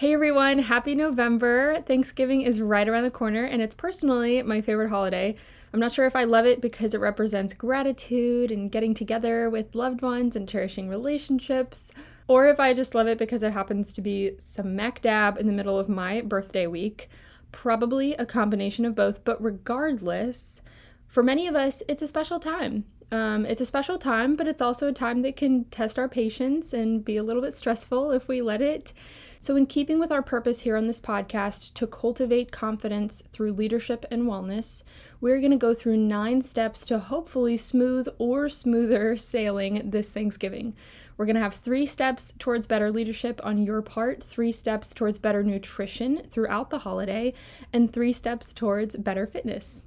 Hey 0.00 0.14
everyone, 0.14 0.60
happy 0.60 0.94
November. 0.94 1.82
Thanksgiving 1.82 2.40
is 2.40 2.58
right 2.58 2.88
around 2.88 3.02
the 3.02 3.10
corner, 3.10 3.44
and 3.44 3.60
it's 3.60 3.74
personally 3.74 4.42
my 4.42 4.62
favorite 4.62 4.88
holiday. 4.88 5.36
I'm 5.74 5.80
not 5.80 5.92
sure 5.92 6.06
if 6.06 6.16
I 6.16 6.24
love 6.24 6.46
it 6.46 6.62
because 6.62 6.94
it 6.94 7.00
represents 7.00 7.52
gratitude 7.52 8.50
and 8.50 8.72
getting 8.72 8.94
together 8.94 9.50
with 9.50 9.74
loved 9.74 10.00
ones 10.00 10.36
and 10.36 10.48
cherishing 10.48 10.88
relationships, 10.88 11.92
or 12.28 12.48
if 12.48 12.58
I 12.58 12.72
just 12.72 12.94
love 12.94 13.08
it 13.08 13.18
because 13.18 13.42
it 13.42 13.52
happens 13.52 13.92
to 13.92 14.00
be 14.00 14.32
smack 14.38 15.02
dab 15.02 15.36
in 15.36 15.46
the 15.46 15.52
middle 15.52 15.78
of 15.78 15.90
my 15.90 16.22
birthday 16.22 16.66
week. 16.66 17.10
Probably 17.52 18.14
a 18.14 18.24
combination 18.24 18.86
of 18.86 18.94
both, 18.94 19.22
but 19.22 19.44
regardless, 19.44 20.62
for 21.08 21.22
many 21.22 21.46
of 21.46 21.54
us, 21.54 21.82
it's 21.88 22.00
a 22.00 22.08
special 22.08 22.40
time. 22.40 22.86
Um, 23.12 23.44
it's 23.44 23.60
a 23.60 23.66
special 23.66 23.98
time, 23.98 24.34
but 24.34 24.46
it's 24.46 24.62
also 24.62 24.88
a 24.88 24.94
time 24.94 25.20
that 25.22 25.36
can 25.36 25.64
test 25.64 25.98
our 25.98 26.08
patience 26.08 26.72
and 26.72 27.04
be 27.04 27.18
a 27.18 27.22
little 27.22 27.42
bit 27.42 27.52
stressful 27.52 28.12
if 28.12 28.28
we 28.28 28.40
let 28.40 28.62
it. 28.62 28.94
So, 29.42 29.56
in 29.56 29.64
keeping 29.64 29.98
with 29.98 30.12
our 30.12 30.20
purpose 30.20 30.60
here 30.60 30.76
on 30.76 30.86
this 30.86 31.00
podcast 31.00 31.72
to 31.72 31.86
cultivate 31.86 32.52
confidence 32.52 33.22
through 33.32 33.54
leadership 33.54 34.04
and 34.10 34.24
wellness, 34.24 34.82
we're 35.18 35.38
going 35.38 35.50
to 35.50 35.56
go 35.56 35.72
through 35.72 35.96
nine 35.96 36.42
steps 36.42 36.84
to 36.86 36.98
hopefully 36.98 37.56
smooth 37.56 38.06
or 38.18 38.50
smoother 38.50 39.16
sailing 39.16 39.92
this 39.92 40.12
Thanksgiving. 40.12 40.74
We're 41.16 41.24
going 41.24 41.36
to 41.36 41.42
have 41.42 41.54
three 41.54 41.86
steps 41.86 42.34
towards 42.38 42.66
better 42.66 42.90
leadership 42.92 43.40
on 43.42 43.64
your 43.64 43.80
part, 43.80 44.22
three 44.22 44.52
steps 44.52 44.92
towards 44.92 45.18
better 45.18 45.42
nutrition 45.42 46.18
throughout 46.26 46.68
the 46.68 46.80
holiday, 46.80 47.32
and 47.72 47.90
three 47.90 48.12
steps 48.12 48.52
towards 48.52 48.94
better 48.94 49.26
fitness. 49.26 49.86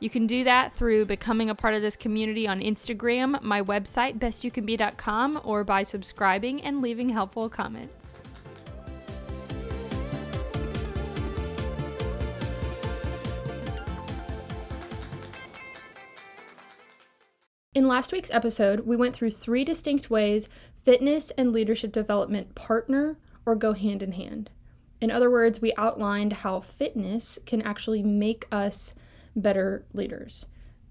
You 0.00 0.08
can 0.08 0.28
do 0.28 0.44
that 0.44 0.76
through 0.76 1.06
becoming 1.06 1.50
a 1.50 1.56
part 1.56 1.74
of 1.74 1.82
this 1.82 1.96
community 1.96 2.46
on 2.46 2.60
Instagram, 2.60 3.42
my 3.42 3.60
website, 3.60 4.18
bestyoucanbe.com, 4.20 5.40
or 5.42 5.64
by 5.64 5.82
subscribing 5.82 6.62
and 6.62 6.80
leaving 6.80 7.08
helpful 7.08 7.48
comments. 7.48 8.22
In 17.74 17.88
last 17.88 18.12
week's 18.12 18.30
episode, 18.30 18.80
we 18.80 18.96
went 18.96 19.16
through 19.16 19.30
three 19.32 19.64
distinct 19.64 20.10
ways 20.10 20.48
fitness 20.74 21.30
and 21.32 21.52
leadership 21.52 21.92
development 21.92 22.54
partner 22.54 23.18
or 23.44 23.56
go 23.56 23.72
hand 23.72 24.02
in 24.02 24.12
hand. 24.12 24.50
In 25.00 25.10
other 25.10 25.30
words, 25.30 25.60
we 25.60 25.72
outlined 25.76 26.32
how 26.32 26.60
fitness 26.60 27.38
can 27.46 27.62
actually 27.62 28.02
make 28.02 28.46
us 28.50 28.94
better 29.40 29.86
leaders. 29.92 30.46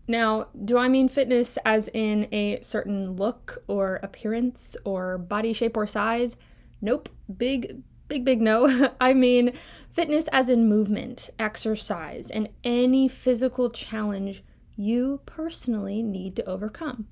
Now, 0.07 0.47
do 0.63 0.77
I 0.77 0.87
mean 0.87 1.09
fitness 1.09 1.57
as 1.65 1.89
in 1.89 2.29
a 2.31 2.59
certain 2.61 3.15
look 3.15 3.63
or 3.67 3.99
appearance 4.01 4.77
or 4.85 5.17
body 5.17 5.51
shape 5.53 5.75
or 5.75 5.85
size? 5.85 6.37
Nope. 6.81 7.09
Big, 7.35 7.81
big, 8.07 8.23
big 8.23 8.41
no. 8.41 8.93
I 9.01 9.13
mean 9.13 9.51
fitness 9.89 10.29
as 10.31 10.49
in 10.49 10.69
movement, 10.69 11.29
exercise, 11.37 12.31
and 12.31 12.49
any 12.63 13.07
physical 13.07 13.69
challenge 13.69 14.43
you 14.77 15.21
personally 15.25 16.03
need 16.03 16.35
to 16.37 16.45
overcome. 16.45 17.07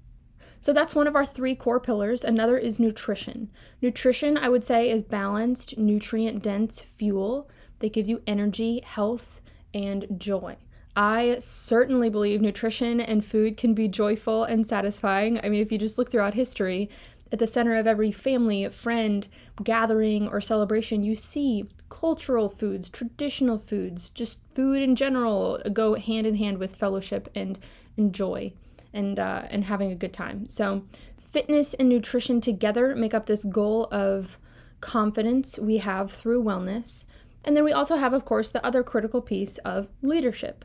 So 0.62 0.72
that's 0.72 0.96
one 0.96 1.08
of 1.08 1.16
our 1.16 1.26
three 1.26 1.54
core 1.54 1.80
pillars. 1.80 2.24
Another 2.24 2.58
is 2.58 2.80
nutrition. 2.80 3.52
Nutrition, 3.82 4.38
I 4.38 4.50
would 4.50 4.64
say, 4.64 4.90
is 4.90 5.04
balanced, 5.04 5.78
nutrient 5.78 6.42
dense 6.42 6.80
fuel 6.80 7.50
that 7.80 7.94
gives 7.94 8.10
you 8.10 8.22
energy, 8.26 8.82
health, 8.84 9.42
and 9.74 10.08
joy. 10.18 10.58
I 10.96 11.38
certainly 11.40 12.10
believe 12.10 12.42
nutrition 12.42 13.02
and 13.02 13.24
food 13.24 13.58
can 13.58 13.74
be 13.74 13.88
joyful 13.88 14.46
and 14.46 14.66
satisfying. 14.66 15.40
I 15.44 15.50
mean, 15.50 15.62
if 15.62 15.72
you 15.72 15.78
just 15.78 15.98
look 15.98 16.10
throughout 16.10 16.36
history, 16.36 16.90
at 17.32 17.40
the 17.40 17.48
center 17.48 17.76
of 17.76 17.88
every 17.88 18.12
family, 18.12 18.70
friend, 18.70 19.28
gathering, 19.64 20.28
or 20.28 20.40
celebration, 20.40 21.04
you 21.04 21.16
see 21.16 21.68
cultural 21.90 22.48
foods, 22.48 22.88
traditional 22.90 23.58
foods, 23.58 24.10
just 24.10 24.40
food 24.54 24.82
in 24.82 24.96
general 24.96 25.60
go 25.74 25.96
hand 25.96 26.28
in 26.28 26.36
hand 26.36 26.60
with 26.60 26.76
fellowship 26.76 27.30
and, 27.36 27.60
and 27.98 28.14
joy 28.14 28.54
and, 28.94 29.20
uh, 29.20 29.44
and 29.50 29.66
having 29.66 29.92
a 29.92 29.96
good 29.96 30.14
time. 30.14 30.48
So, 30.48 30.84
fitness 31.20 31.74
and 31.74 31.90
nutrition 31.90 32.40
together 32.40 32.96
make 32.96 33.14
up 33.14 33.26
this 33.26 33.44
goal 33.44 33.90
of 33.92 34.40
confidence 34.80 35.60
we 35.60 35.78
have 35.78 36.12
through 36.12 36.44
wellness. 36.44 37.06
And 37.44 37.58
then 37.58 37.66
we 37.66 37.74
also 37.74 37.98
have, 37.98 38.14
of 38.14 38.24
course, 38.24 38.50
the 38.50 38.66
other 38.66 38.84
critical 38.84 39.22
piece 39.22 39.58
of 39.60 39.90
leadership. 40.02 40.64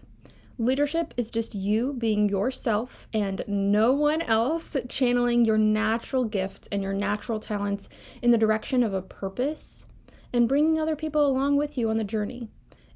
Leadership 0.60 1.14
is 1.16 1.30
just 1.30 1.54
you 1.54 1.94
being 1.94 2.28
yourself 2.28 3.08
and 3.14 3.42
no 3.48 3.94
one 3.94 4.20
else 4.20 4.76
channeling 4.90 5.42
your 5.46 5.56
natural 5.56 6.26
gifts 6.26 6.68
and 6.70 6.82
your 6.82 6.92
natural 6.92 7.40
talents 7.40 7.88
in 8.20 8.30
the 8.30 8.36
direction 8.36 8.82
of 8.82 8.92
a 8.92 9.00
purpose 9.00 9.86
and 10.34 10.46
bringing 10.46 10.78
other 10.78 10.94
people 10.94 11.26
along 11.26 11.56
with 11.56 11.78
you 11.78 11.88
on 11.88 11.96
the 11.96 12.04
journey. 12.04 12.50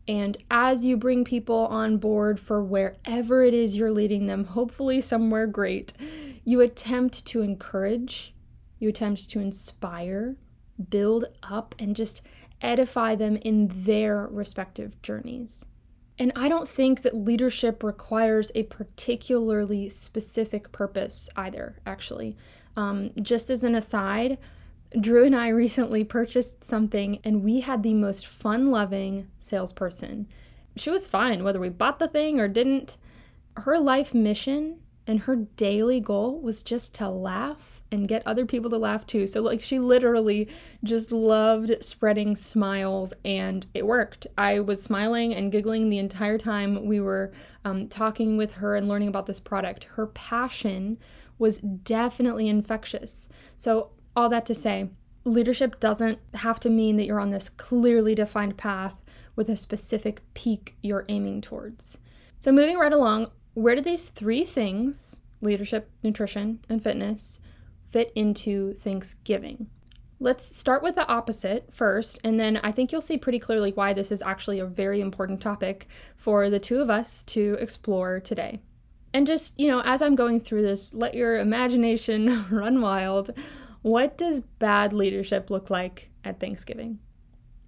And 0.06 0.36
as 0.50 0.84
you 0.84 0.98
bring 0.98 1.25
people 1.25 1.66
on 1.69 1.97
board 1.97 2.38
for 2.38 2.62
wherever 2.62 3.42
it 3.42 3.54
is 3.54 3.78
you're 3.78 3.91
leading 3.91 4.26
them, 4.26 4.44
hopefully 4.44 5.00
somewhere 5.00 5.46
great, 5.46 5.94
you 6.44 6.60
attempt 6.60 7.25
to 7.28 7.41
encourage, 7.41 8.34
you 8.78 8.91
attempt 8.91 9.31
to 9.31 9.41
inspire, 9.41 10.36
build 10.91 11.25
up, 11.42 11.75
and 11.78 11.96
just 11.96 12.20
edify 12.60 13.14
them 13.14 13.36
in 13.36 13.70
their 13.72 14.26
respective 14.26 15.00
journeys. 15.00 15.64
And 16.19 16.32
I 16.36 16.48
don't 16.48 16.69
think 16.69 17.02
that 17.02 17.16
leadership 17.16 17.82
requires 17.82 18.52
a 18.54 18.64
particularly 18.64 19.88
specific 19.88 20.70
purpose 20.70 21.28
either, 21.36 21.76
actually. 21.84 22.36
Um, 22.76 23.10
just 23.20 23.50
as 23.50 23.64
an 23.64 23.75
aside, 23.75 24.38
Drew 24.98 25.25
and 25.25 25.34
I 25.34 25.48
recently 25.64 26.04
purchased 26.04 26.62
something 26.62 27.19
and 27.25 27.42
we 27.42 27.60
had 27.60 27.82
the 27.82 27.94
most 27.94 28.26
fun 28.26 28.70
loving 28.70 29.28
salesperson. 29.38 30.28
She 30.76 30.91
was 30.91 31.06
fine 31.06 31.44
whether 31.44 31.60
we 31.60 31.69
bought 31.69 31.98
the 31.98 32.08
thing 32.08 32.41
or 32.41 32.48
didn't. 32.48 32.96
Her 33.58 33.78
life 33.78 34.14
mission 34.14 34.81
and 35.06 35.20
her 35.20 35.36
daily 35.36 36.00
goal 36.00 36.41
was 36.41 36.62
just 36.62 36.94
to 36.96 37.08
laugh 37.08 37.73
and 37.94 38.09
get 38.09 38.27
other 38.27 38.44
people 38.44 38.69
to 38.71 38.77
laugh 38.77 39.06
too. 39.06 39.27
So, 39.27 39.41
like, 39.41 39.62
she 39.62 39.78
literally 39.78 40.49
just 40.82 41.12
loved 41.12 41.82
spreading 41.82 42.37
smiles, 42.37 43.15
and 43.25 43.66
it 43.72 43.87
worked. 43.87 44.27
I 44.37 44.60
was 44.60 44.82
smiling 44.82 45.34
and 45.34 45.53
giggling 45.53 45.88
the 45.88 45.99
entire 45.99 46.37
time 46.37 46.84
we 46.84 47.00
were 47.00 47.32
um, 47.65 47.88
talking 47.88 48.37
with 48.37 48.53
her 48.53 48.77
and 48.77 48.88
learning 48.88 49.09
about 49.09 49.27
this 49.27 49.41
product. 49.41 49.84
Her 49.84 50.09
passion 50.09 50.99
was 51.38 51.59
definitely 51.59 52.49
infectious. 52.49 53.28
So, 53.56 53.91
all 54.16 54.28
that 54.28 54.47
to 54.47 54.55
say, 54.55 54.91
leadership 55.25 55.81
doesn't 55.81 56.19
have 56.34 56.61
to 56.61 56.71
mean 56.71 56.97
that 56.97 57.06
you're 57.06 57.21
on 57.21 57.31
this 57.31 57.49
clearly 57.49 58.15
defined 58.15 58.56
path 58.56 58.94
with 59.37 59.49
a 59.49 59.56
specific 59.56 60.21
peak 60.34 60.76
you're 60.82 61.06
aiming 61.09 61.41
towards. 61.41 61.99
So, 62.38 62.53
moving 62.53 62.76
right 62.76 62.93
along, 62.93 63.28
where 63.55 63.75
do 63.75 63.81
these 63.81 64.09
three 64.09 64.44
things 64.44 65.16
leadership, 65.41 65.91
nutrition, 66.03 66.59
and 66.69 66.82
fitness 66.82 67.41
fit 67.94 68.10
into 68.16 68.75
Thanksgiving. 68.75 69.69
Let's 70.19 70.44
start 70.44 70.82
with 70.82 70.96
the 70.96 71.06
opposite 71.06 71.73
first, 71.73 72.19
and 72.25 72.41
then 72.41 72.56
I 72.56 72.73
think 72.73 72.91
you'll 72.91 73.00
see 73.00 73.17
pretty 73.17 73.38
clearly 73.38 73.70
why 73.70 73.93
this 73.93 74.11
is 74.11 74.20
actually 74.20 74.58
a 74.58 74.67
very 74.67 75.00
important 75.00 75.41
topic 75.41 75.87
for 76.17 76.50
the 76.50 76.58
two 76.58 76.81
of 76.81 76.91
us 76.91 77.23
to 77.23 77.56
explore 77.61 78.19
today. 78.19 78.58
And 79.12 79.29
just, 79.29 79.56
you 79.61 79.69
know, 79.69 79.81
as 79.82 80.02
I'm 80.02 80.17
going 80.17 80.41
through 80.41 80.62
this, 80.62 80.93
let 80.93 81.14
your 81.14 81.38
imagination 81.38 82.46
run 82.50 82.81
wild. 82.81 83.31
What 83.82 84.19
does 84.19 84.40
bad 84.40 84.93
leadership 84.93 85.49
look 85.49 85.70
like 85.70 86.11
at 86.25 86.40
Thanksgiving? 86.40 86.99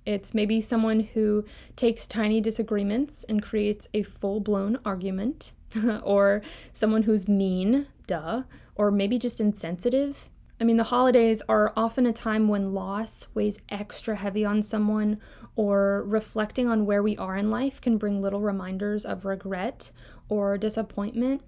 It's 0.07 0.35
maybe 0.35 0.61
someone 0.61 0.99
who 0.99 1.45
takes 1.77 2.09
tiny 2.09 2.41
disagreements 2.41 3.23
and 3.23 3.41
creates 3.41 3.87
a 3.95 4.03
full 4.03 4.41
blown 4.41 4.81
argument, 4.85 5.53
or 6.03 6.43
someone 6.73 7.05
who's 7.05 7.29
mean, 7.29 7.87
duh, 8.09 8.43
or 8.77 8.91
maybe 8.91 9.19
just 9.19 9.41
insensitive. 9.41 10.29
I 10.61 10.65
mean, 10.65 10.79
the 10.79 10.85
holidays 10.85 11.43
are 11.49 11.73
often 11.77 12.07
a 12.07 12.13
time 12.13 12.49
when 12.49 12.73
loss 12.73 13.27
weighs 13.35 13.61
extra 13.69 14.17
heavy 14.17 14.45
on 14.45 14.63
someone, 14.63 15.21
or 15.55 16.03
reflecting 16.07 16.69
on 16.69 16.87
where 16.87 17.03
we 17.03 17.17
are 17.17 17.37
in 17.37 17.51
life 17.51 17.81
can 17.81 17.99
bring 17.99 18.23
little 18.23 18.41
reminders 18.41 19.05
of 19.05 19.25
regret 19.25 19.91
or 20.29 20.57
disappointment. 20.57 21.43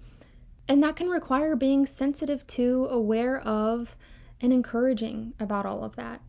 And 0.67 0.83
that 0.83 0.95
can 0.95 1.09
require 1.09 1.55
being 1.55 1.87
sensitive 1.87 2.45
to, 2.47 2.87
aware 2.91 3.39
of, 3.39 3.95
and 4.41 4.53
encouraging 4.53 5.33
about 5.39 5.65
all 5.65 5.83
of 5.83 5.95
that. 5.95 6.21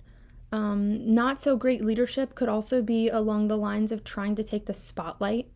Um, 0.53 1.15
not 1.15 1.39
so 1.39 1.57
great 1.57 1.85
leadership 1.85 2.35
could 2.35 2.49
also 2.49 2.83
be 2.83 3.09
along 3.09 3.49
the 3.49 3.59
lines 3.59 3.93
of 3.93 4.03
trying 4.03 4.35
to 4.37 4.43
take 4.43 4.67
the 4.67 4.75
spotlight 4.75 5.51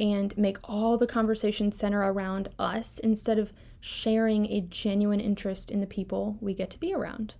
and 0.00 0.36
make 0.38 0.58
all 0.64 0.96
the 0.96 1.06
conversations 1.06 1.76
center 1.76 2.00
around 2.00 2.48
us 2.58 2.98
instead 3.00 3.38
of 3.38 3.52
sharing 3.80 4.46
a 4.46 4.60
genuine 4.60 5.20
interest 5.20 5.70
in 5.70 5.80
the 5.80 5.86
people 5.86 6.36
we 6.40 6.54
get 6.54 6.70
to 6.70 6.80
be 6.80 6.92
around. 6.92 7.34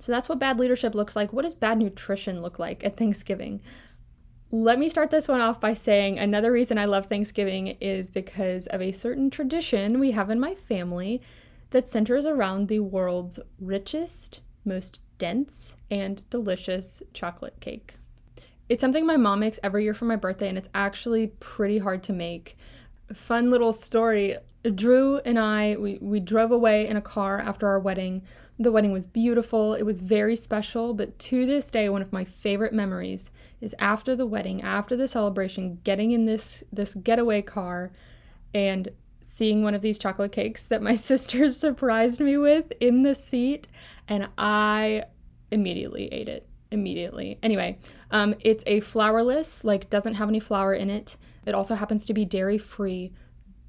So 0.00 0.12
that's 0.12 0.28
what 0.28 0.38
bad 0.38 0.58
leadership 0.58 0.94
looks 0.94 1.16
like. 1.16 1.32
What 1.32 1.42
does 1.42 1.54
bad 1.54 1.78
nutrition 1.78 2.42
look 2.42 2.58
like 2.58 2.84
at 2.84 2.96
Thanksgiving? 2.96 3.62
Let 4.50 4.78
me 4.78 4.88
start 4.88 5.10
this 5.10 5.28
one 5.28 5.40
off 5.40 5.60
by 5.60 5.74
saying 5.74 6.18
another 6.18 6.52
reason 6.52 6.78
I 6.78 6.84
love 6.84 7.06
Thanksgiving 7.06 7.68
is 7.80 8.10
because 8.10 8.66
of 8.68 8.80
a 8.80 8.92
certain 8.92 9.30
tradition 9.30 9.98
we 9.98 10.12
have 10.12 10.30
in 10.30 10.38
my 10.38 10.54
family 10.54 11.22
that 11.70 11.88
centers 11.88 12.24
around 12.24 12.68
the 12.68 12.80
world's 12.80 13.40
richest, 13.58 14.42
most 14.64 15.00
dense, 15.18 15.76
and 15.90 16.22
delicious 16.30 17.02
chocolate 17.12 17.58
cake. 17.60 17.94
It's 18.68 18.80
something 18.80 19.04
my 19.04 19.16
mom 19.16 19.40
makes 19.40 19.58
every 19.62 19.84
year 19.84 19.94
for 19.94 20.04
my 20.04 20.16
birthday, 20.16 20.48
and 20.48 20.56
it's 20.56 20.68
actually 20.74 21.28
pretty 21.40 21.78
hard 21.78 22.02
to 22.04 22.12
make. 22.12 22.56
Fun 23.12 23.50
little 23.50 23.72
story 23.72 24.36
Drew 24.70 25.18
and 25.18 25.38
I, 25.38 25.76
we, 25.78 25.98
we 26.00 26.20
drove 26.20 26.50
away 26.50 26.86
in 26.86 26.96
a 26.96 27.02
car 27.02 27.38
after 27.38 27.68
our 27.68 27.78
wedding. 27.78 28.22
The 28.58 28.72
wedding 28.72 28.92
was 28.92 29.06
beautiful, 29.06 29.74
it 29.74 29.82
was 29.82 30.00
very 30.00 30.36
special, 30.36 30.94
but 30.94 31.18
to 31.20 31.44
this 31.44 31.70
day, 31.70 31.88
one 31.88 32.02
of 32.02 32.12
my 32.12 32.24
favorite 32.24 32.72
memories 32.72 33.30
is 33.60 33.74
after 33.78 34.14
the 34.14 34.26
wedding, 34.26 34.62
after 34.62 34.96
the 34.96 35.08
celebration, 35.08 35.80
getting 35.82 36.12
in 36.12 36.24
this, 36.24 36.62
this 36.72 36.94
getaway 36.94 37.42
car 37.42 37.92
and 38.54 38.90
seeing 39.20 39.62
one 39.62 39.74
of 39.74 39.82
these 39.82 39.98
chocolate 39.98 40.32
cakes 40.32 40.64
that 40.66 40.82
my 40.82 40.94
sister 41.10 41.50
surprised 41.50 42.20
me 42.20 42.36
with 42.36 42.72
in 42.80 43.02
the 43.02 43.14
seat, 43.14 43.66
and 44.06 44.28
I 44.38 45.04
immediately 45.50 46.12
ate 46.12 46.28
it. 46.28 46.46
Immediately. 46.70 47.38
Anyway, 47.42 47.78
um, 48.10 48.34
it's 48.40 48.64
a 48.66 48.80
flourless, 48.80 49.62
like 49.62 49.90
doesn't 49.90 50.14
have 50.14 50.28
any 50.28 50.40
flour 50.40 50.74
in 50.74 50.90
it. 50.90 51.16
It 51.46 51.54
also 51.54 51.74
happens 51.76 52.04
to 52.06 52.14
be 52.14 52.24
dairy 52.24 52.58
free, 52.58 53.12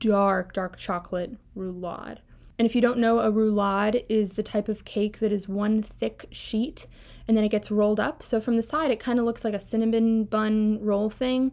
dark, 0.10 0.54
dark 0.54 0.78
chocolate 0.78 1.36
roulade. 1.58 2.20
And 2.58 2.66
if 2.66 2.76
you 2.76 2.82
don't 2.82 3.00
know, 3.00 3.20
a 3.20 3.32
roulade 3.32 4.06
is 4.08 4.34
the 4.34 4.44
type 4.44 4.70
of 4.70 4.86
cake 4.86 5.20
that 5.20 5.32
is 5.32 5.50
one 5.50 5.82
thick 5.82 6.28
sheet 6.32 6.88
and 7.28 7.36
then 7.36 7.44
it 7.44 7.50
gets 7.50 7.72
rolled 7.72 8.00
up. 8.00 8.22
So 8.22 8.40
from 8.40 8.56
the 8.56 8.62
side, 8.62 8.92
it 8.92 9.00
kind 9.00 9.20
of 9.20 9.26
looks 9.26 9.44
like 9.44 9.54
a 9.54 9.60
cinnamon 9.60 10.26
bun 10.26 10.80
roll 10.82 11.10
thing. 11.10 11.52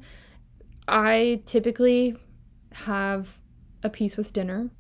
I 0.87 1.43
typically 1.47 2.17
have 2.73 3.39
a 3.83 3.89
piece 3.89 4.17
with 4.17 4.33
dinner 4.33 4.71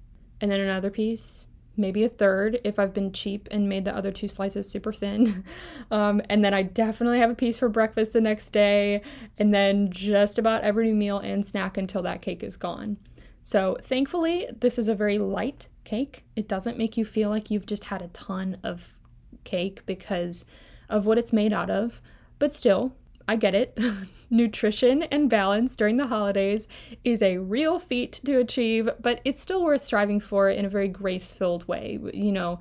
and 0.41 0.51
then 0.51 0.61
another 0.61 0.91
piece 0.91 1.47
maybe 1.77 2.05
a 2.05 2.09
third 2.09 2.61
if 2.65 2.79
I've 2.79 2.93
been 2.93 3.13
cheap 3.13 3.49
and 3.51 3.69
made 3.69 3.85
the 3.85 3.97
other 3.97 4.13
two 4.13 4.29
slices 4.29 4.69
super 4.69 4.93
thin. 4.93 5.45
um, 5.91 6.21
and 6.29 6.45
then 6.45 6.55
I 6.55 6.63
definitely 6.63 7.19
have 7.19 7.31
a 7.31 7.35
piece 7.35 7.59
for 7.59 7.69
breakfast 7.69 8.13
the 8.13 8.21
next 8.21 8.51
day, 8.51 9.03
and 9.39 9.53
then 9.55 9.91
just 9.91 10.39
about 10.39 10.63
every 10.63 10.93
meal 10.93 11.19
and 11.19 11.45
snack 11.45 11.77
until 11.77 12.03
that 12.03 12.23
cake 12.23 12.43
is 12.43 12.57
gone. 12.57 12.99
So, 13.43 13.77
thankfully, 13.83 14.47
this 14.61 14.79
is 14.79 14.89
a 14.89 14.94
very 14.94 15.19
light 15.19 15.69
cake. 15.85 16.25
It 16.37 16.49
doesn't 16.49 16.79
make 16.79 16.97
you 16.97 17.05
feel 17.05 17.29
like 17.29 17.50
you've 17.50 17.67
just 17.67 17.85
had 17.85 18.03
a 18.03 18.09
ton 18.09 18.59
of 18.62 18.97
cake 19.44 19.85
because 19.85 20.44
of 20.89 21.06
what 21.06 21.19
it's 21.19 21.33
made 21.33 21.53
out 21.53 21.71
of, 21.71 22.00
but 22.39 22.53
still, 22.53 22.94
I 23.27 23.37
get 23.37 23.55
it. 23.55 23.79
Nutrition 24.31 25.05
and 25.05 25.29
balance 25.29 25.77
during 25.77 25.97
the 25.97 26.06
holidays 26.06 26.69
is 27.05 27.23
a 27.23 27.39
real 27.39 27.79
feat 27.79 28.21
to 28.25 28.39
achieve, 28.39 28.89
but 29.00 29.21
it's 29.25 29.41
still 29.41 29.65
worth 29.65 29.85
striving 29.85 30.21
for 30.21 30.49
in 30.49 30.65
a 30.65 30.69
very 30.69 30.88
grace 30.88 31.33
filled 31.33 31.67
way. 31.69 31.99
You 32.12 32.33
know, 32.33 32.61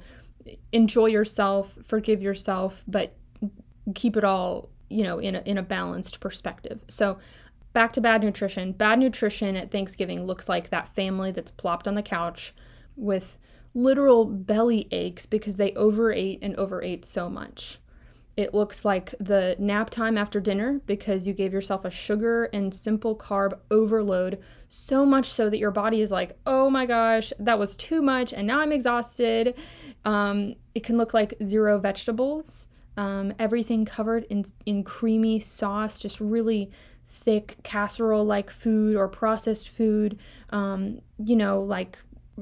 enjoy 0.71 1.07
yourself, 1.07 1.77
forgive 1.85 2.21
yourself, 2.21 2.83
but 2.87 3.15
keep 3.95 4.17
it 4.17 4.23
all, 4.23 4.69
you 4.89 5.03
know, 5.03 5.19
in 5.19 5.35
a, 5.35 5.41
in 5.41 5.57
a 5.57 5.63
balanced 5.63 6.19
perspective. 6.19 6.83
So, 6.87 7.19
back 7.73 7.93
to 7.93 8.01
bad 8.01 8.23
nutrition. 8.23 8.71
Bad 8.73 8.99
nutrition 8.99 9.55
at 9.55 9.71
Thanksgiving 9.71 10.25
looks 10.25 10.49
like 10.49 10.69
that 10.69 10.93
family 10.95 11.31
that's 11.31 11.51
plopped 11.51 11.87
on 11.87 11.95
the 11.95 12.01
couch 12.01 12.53
with 12.95 13.37
literal 13.73 14.25
belly 14.25 14.87
aches 14.91 15.25
because 15.25 15.57
they 15.57 15.73
overate 15.73 16.39
and 16.41 16.55
overate 16.55 17.05
so 17.05 17.29
much. 17.29 17.77
It 18.37 18.53
looks 18.53 18.85
like 18.85 19.13
the 19.19 19.55
nap 19.59 19.89
time 19.89 20.17
after 20.17 20.39
dinner 20.39 20.81
because 20.85 21.27
you 21.27 21.33
gave 21.33 21.51
yourself 21.51 21.83
a 21.83 21.89
sugar 21.89 22.45
and 22.53 22.73
simple 22.73 23.15
carb 23.15 23.53
overload, 23.69 24.39
so 24.69 25.05
much 25.05 25.27
so 25.27 25.49
that 25.49 25.57
your 25.57 25.71
body 25.71 26.01
is 26.01 26.11
like, 26.11 26.37
oh 26.45 26.69
my 26.69 26.85
gosh, 26.85 27.33
that 27.39 27.59
was 27.59 27.75
too 27.75 28.01
much, 28.01 28.33
and 28.33 28.47
now 28.47 28.61
I'm 28.61 28.71
exhausted. 28.71 29.55
Um, 30.05 30.55
it 30.73 30.83
can 30.83 30.97
look 30.97 31.13
like 31.13 31.33
zero 31.43 31.77
vegetables, 31.77 32.67
um, 32.95 33.33
everything 33.37 33.83
covered 33.83 34.23
in, 34.29 34.45
in 34.65 34.83
creamy 34.83 35.39
sauce, 35.39 35.99
just 35.99 36.19
really 36.21 36.71
thick 37.11 37.57
casserole 37.63 38.25
like 38.25 38.49
food 38.49 38.95
or 38.95 39.07
processed 39.07 39.69
food. 39.69 40.17
Um, 40.49 41.01
you 41.23 41.35
know, 41.35 41.61
like 41.61 41.99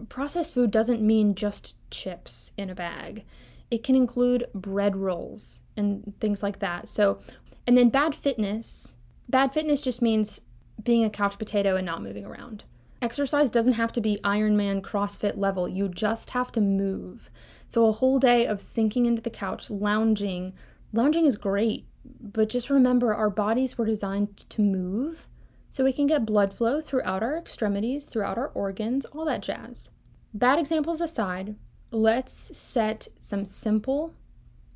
processed 0.07 0.53
food 0.53 0.71
doesn't 0.71 1.01
mean 1.01 1.35
just 1.35 1.75
chips 1.91 2.51
in 2.57 2.69
a 2.69 2.75
bag 2.75 3.25
it 3.71 3.83
can 3.83 3.95
include 3.95 4.47
bread 4.53 4.95
rolls 4.95 5.61
and 5.77 6.13
things 6.19 6.41
like 6.41 6.59
that. 6.59 6.89
So, 6.89 7.21
and 7.67 7.77
then 7.77 7.89
bad 7.89 8.15
fitness. 8.15 8.95
Bad 9.27 9.53
fitness 9.53 9.81
just 9.81 10.01
means 10.01 10.41
being 10.83 11.03
a 11.03 11.09
couch 11.09 11.37
potato 11.37 11.75
and 11.75 11.85
not 11.85 12.01
moving 12.01 12.25
around. 12.25 12.63
Exercise 13.01 13.51
doesn't 13.51 13.73
have 13.73 13.93
to 13.93 14.01
be 14.01 14.19
Ironman 14.23 14.81
CrossFit 14.81 15.37
level, 15.37 15.67
you 15.69 15.87
just 15.87 16.31
have 16.31 16.51
to 16.53 16.61
move. 16.61 17.29
So, 17.67 17.85
a 17.85 17.91
whole 17.91 18.19
day 18.19 18.47
of 18.47 18.59
sinking 18.59 19.05
into 19.05 19.21
the 19.21 19.29
couch, 19.29 19.69
lounging, 19.69 20.53
lounging 20.91 21.25
is 21.25 21.37
great, 21.37 21.85
but 22.19 22.49
just 22.49 22.69
remember 22.69 23.13
our 23.13 23.29
bodies 23.29 23.77
were 23.77 23.85
designed 23.85 24.37
to 24.49 24.61
move 24.61 25.27
so 25.69 25.83
we 25.83 25.93
can 25.93 26.07
get 26.07 26.25
blood 26.25 26.53
flow 26.53 26.81
throughout 26.81 27.23
our 27.23 27.37
extremities, 27.37 28.05
throughout 28.05 28.37
our 28.37 28.49
organs, 28.49 29.05
all 29.05 29.25
that 29.25 29.41
jazz. 29.41 29.89
Bad 30.33 30.59
examples 30.59 31.01
aside, 31.01 31.55
let's 31.91 32.57
set 32.57 33.07
some 33.19 33.45
simple, 33.45 34.13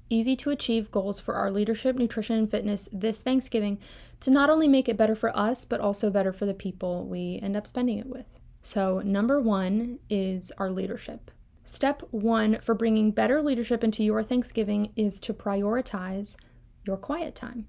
easy 0.10 0.36
to 0.36 0.52
achieve 0.52 0.92
goals 0.92 1.20
for 1.20 1.36
our 1.36 1.52
leadership, 1.52 1.96
nutrition, 1.96 2.38
and 2.38 2.50
fitness 2.50 2.90
this 2.92 3.22
Thanksgiving 3.22 3.80
to 4.20 4.32
not 4.32 4.50
only 4.50 4.68
make 4.68 4.88
it 4.88 4.98
better 4.98 5.16
for 5.16 5.36
us, 5.38 5.66
but 5.66 5.80
also 5.80 6.10
better 6.10 6.32
for 6.32 6.46
the 6.46 6.54
people 6.54 7.06
we 7.06 7.40
end 7.42 7.56
up 7.56 7.68
spending 7.68 7.98
it 7.98 8.08
with. 8.08 8.40
So, 8.62 9.00
number 9.00 9.42
one 9.42 10.00
is 10.10 10.52
our 10.58 10.72
leadership. 10.72 11.32
Step 11.64 12.02
one 12.12 12.60
for 12.62 12.76
bringing 12.76 13.12
better 13.12 13.42
leadership 13.42 13.84
into 13.84 14.04
your 14.04 14.24
Thanksgiving 14.24 14.92
is 14.96 15.20
to 15.22 15.34
prioritize 15.34 16.36
your 16.86 16.98
quiet 16.98 17.36
time. 17.36 17.68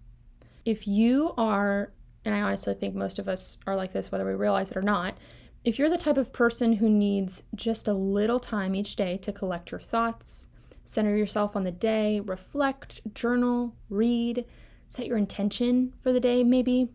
If 0.65 0.87
you 0.89 1.35
are, 1.37 1.93
and 2.25 2.35
I 2.35 2.41
honestly 2.41 2.75
think 2.75 2.95
most 2.95 3.19
of 3.19 3.29
us 3.29 3.59
are 3.67 3.77
like 3.77 3.93
this, 3.93 4.11
whether 4.11 4.25
we 4.25 4.33
realize 4.33 4.71
it 4.71 4.77
or 4.77 4.83
not, 4.83 5.17
if 5.65 5.79
you're 5.79 5.91
the 5.91 5.99
type 5.99 6.19
of 6.19 6.33
person 6.33 6.75
who 6.75 6.91
needs 6.91 7.45
just 7.55 7.89
a 7.89 7.95
little 7.95 8.41
time 8.41 8.75
each 8.75 8.97
day 8.97 9.17
to 9.19 9.33
collect 9.33 9.71
your 9.71 9.81
thoughts, 9.81 10.49
center 10.85 11.17
yourself 11.17 11.57
on 11.57 11.65
the 11.65 11.73
day, 11.73 12.21
reflect, 12.21 13.01
journal, 13.15 13.75
read, 13.89 14.45
set 14.89 15.07
your 15.07 15.17
intention 15.17 15.95
for 16.03 16.13
the 16.13 16.21
day, 16.21 16.45
maybe 16.45 16.91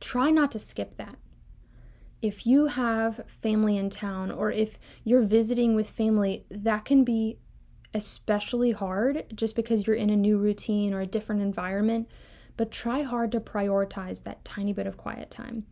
try 0.00 0.30
not 0.30 0.50
to 0.52 0.58
skip 0.58 0.96
that. 0.96 1.16
If 2.22 2.46
you 2.46 2.68
have 2.68 3.20
family 3.26 3.76
in 3.76 3.90
town 3.90 4.30
or 4.30 4.50
if 4.50 4.78
you're 5.04 5.20
visiting 5.20 5.74
with 5.74 5.90
family, 5.90 6.46
that 6.50 6.86
can 6.86 7.04
be 7.04 7.38
especially 7.94 8.72
hard 8.72 9.24
just 9.34 9.56
because 9.56 9.86
you're 9.86 9.96
in 9.96 10.10
a 10.10 10.16
new 10.16 10.36
routine 10.36 10.92
or 10.92 11.00
a 11.00 11.06
different 11.06 11.42
environment. 11.42 12.08
But 12.56 12.70
try 12.70 13.02
hard 13.02 13.32
to 13.32 13.40
prioritize 13.40 14.22
that 14.24 14.44
tiny 14.44 14.72
bit 14.72 14.86
of 14.86 14.96
quiet 14.96 15.30
time. 15.30 15.66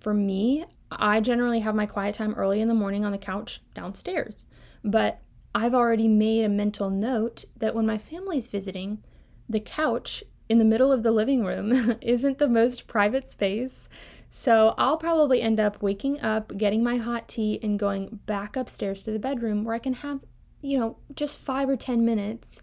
For 0.00 0.14
me, 0.14 0.64
I 0.90 1.20
generally 1.20 1.60
have 1.60 1.74
my 1.74 1.86
quiet 1.86 2.14
time 2.14 2.34
early 2.34 2.60
in 2.60 2.68
the 2.68 2.74
morning 2.74 3.04
on 3.04 3.12
the 3.12 3.18
couch 3.18 3.62
downstairs, 3.74 4.46
but 4.82 5.20
I've 5.54 5.74
already 5.74 6.08
made 6.08 6.44
a 6.44 6.48
mental 6.48 6.90
note 6.90 7.44
that 7.56 7.74
when 7.74 7.86
my 7.86 7.98
family's 7.98 8.48
visiting, 8.48 9.02
the 9.48 9.60
couch 9.60 10.22
in 10.48 10.58
the 10.58 10.64
middle 10.64 10.92
of 10.92 11.02
the 11.02 11.12
living 11.12 11.44
room 11.44 11.96
isn't 12.00 12.38
the 12.38 12.48
most 12.48 12.86
private 12.86 13.28
space. 13.28 13.88
So 14.28 14.74
I'll 14.78 14.96
probably 14.96 15.42
end 15.42 15.58
up 15.58 15.82
waking 15.82 16.20
up, 16.20 16.56
getting 16.56 16.84
my 16.84 16.96
hot 16.96 17.28
tea, 17.28 17.58
and 17.62 17.78
going 17.78 18.20
back 18.26 18.56
upstairs 18.56 19.02
to 19.02 19.10
the 19.10 19.18
bedroom 19.18 19.64
where 19.64 19.74
I 19.74 19.80
can 19.80 19.94
have, 19.94 20.20
you 20.62 20.78
know, 20.78 20.96
just 21.14 21.36
five 21.36 21.68
or 21.68 21.76
10 21.76 22.04
minutes 22.04 22.62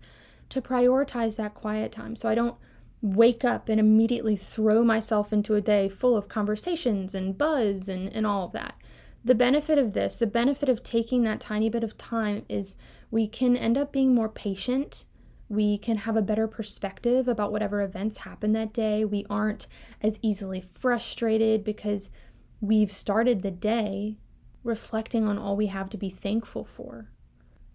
to 0.50 0.62
prioritize 0.62 1.36
that 1.38 1.54
quiet 1.54 1.92
time. 1.92 2.16
So 2.16 2.30
I 2.30 2.36
don't 2.36 2.56
wake 3.02 3.46
up 3.46 3.70
and 3.70 3.80
immediately 3.80 4.36
throw 4.36 4.84
myself 4.84 5.32
into 5.32 5.56
a 5.56 5.62
day 5.62 5.90
full 5.90 6.16
of 6.16 6.28
conversations 6.28 7.14
and 7.14 7.38
buzz 7.38 7.88
and, 7.90 8.12
and 8.14 8.26
all 8.26 8.46
of 8.46 8.52
that. 8.54 8.76
The 9.24 9.36
benefit 9.36 9.78
of 9.78 9.94
this, 9.94 10.16
the 10.16 10.28
benefit 10.28 10.70
of 10.70 10.84
taking 10.84 11.24
that 11.24 11.40
tiny 11.40 11.70
bit 11.70 11.84
of 11.84 11.98
time 11.98 12.46
is 12.48 12.76
we 13.12 13.28
can 13.28 13.58
end 13.58 13.78
up 13.78 13.92
being 13.92 14.16
more 14.16 14.30
patient. 14.30 15.06
We 15.50 15.78
can 15.78 15.98
have 15.98 16.16
a 16.18 16.22
better 16.22 16.48
perspective 16.48 17.28
about 17.28 17.52
whatever 17.52 17.82
events 17.82 18.20
happen 18.20 18.54
that 18.54 18.74
day. 18.74 19.06
We 19.06 19.26
aren't 19.30 19.68
as 20.02 20.20
easily 20.22 20.62
frustrated 20.62 21.64
because 21.64 22.10
we've 22.62 22.92
started 22.92 23.42
the 23.42 23.52
day 23.52 24.18
reflecting 24.64 25.28
on 25.28 25.38
all 25.38 25.56
we 25.56 25.68
have 25.68 25.90
to 25.90 25.98
be 25.98 26.10
thankful 26.10 26.66
for. 26.66 27.10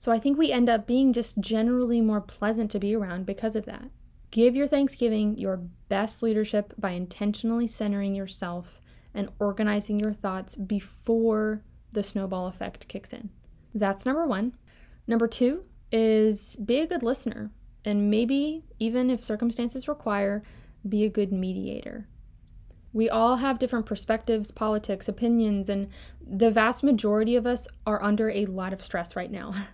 So 0.02 0.10
I 0.10 0.18
think 0.18 0.36
we 0.36 0.50
end 0.50 0.68
up 0.68 0.84
being 0.84 1.12
just 1.12 1.38
generally 1.38 2.00
more 2.00 2.20
pleasant 2.20 2.72
to 2.72 2.80
be 2.80 2.92
around 2.92 3.24
because 3.24 3.54
of 3.54 3.66
that. 3.66 3.88
Give 4.32 4.56
your 4.56 4.66
Thanksgiving 4.66 5.38
your 5.38 5.58
best 5.88 6.24
leadership 6.24 6.74
by 6.76 6.90
intentionally 6.90 7.68
centering 7.68 8.16
yourself 8.16 8.80
and 9.14 9.28
organizing 9.38 10.00
your 10.00 10.12
thoughts 10.12 10.56
before 10.56 11.62
the 11.92 12.02
snowball 12.02 12.48
effect 12.48 12.88
kicks 12.88 13.12
in. 13.12 13.30
That's 13.76 14.04
number 14.04 14.26
one. 14.26 14.56
Number 15.06 15.28
two 15.28 15.66
is 15.92 16.56
be 16.56 16.80
a 16.80 16.86
good 16.88 17.04
listener, 17.04 17.52
and 17.84 18.10
maybe, 18.10 18.64
even 18.80 19.08
if 19.08 19.22
circumstances 19.22 19.86
require, 19.86 20.42
be 20.88 21.04
a 21.04 21.10
good 21.10 21.30
mediator. 21.30 22.08
We 22.92 23.08
all 23.08 23.36
have 23.36 23.60
different 23.60 23.86
perspectives, 23.86 24.50
politics, 24.50 25.06
opinions, 25.06 25.68
and 25.68 25.90
the 26.20 26.50
vast 26.50 26.82
majority 26.82 27.36
of 27.36 27.46
us 27.46 27.68
are 27.86 28.02
under 28.02 28.30
a 28.30 28.46
lot 28.46 28.72
of 28.72 28.82
stress 28.82 29.14
right 29.14 29.30
now. 29.30 29.54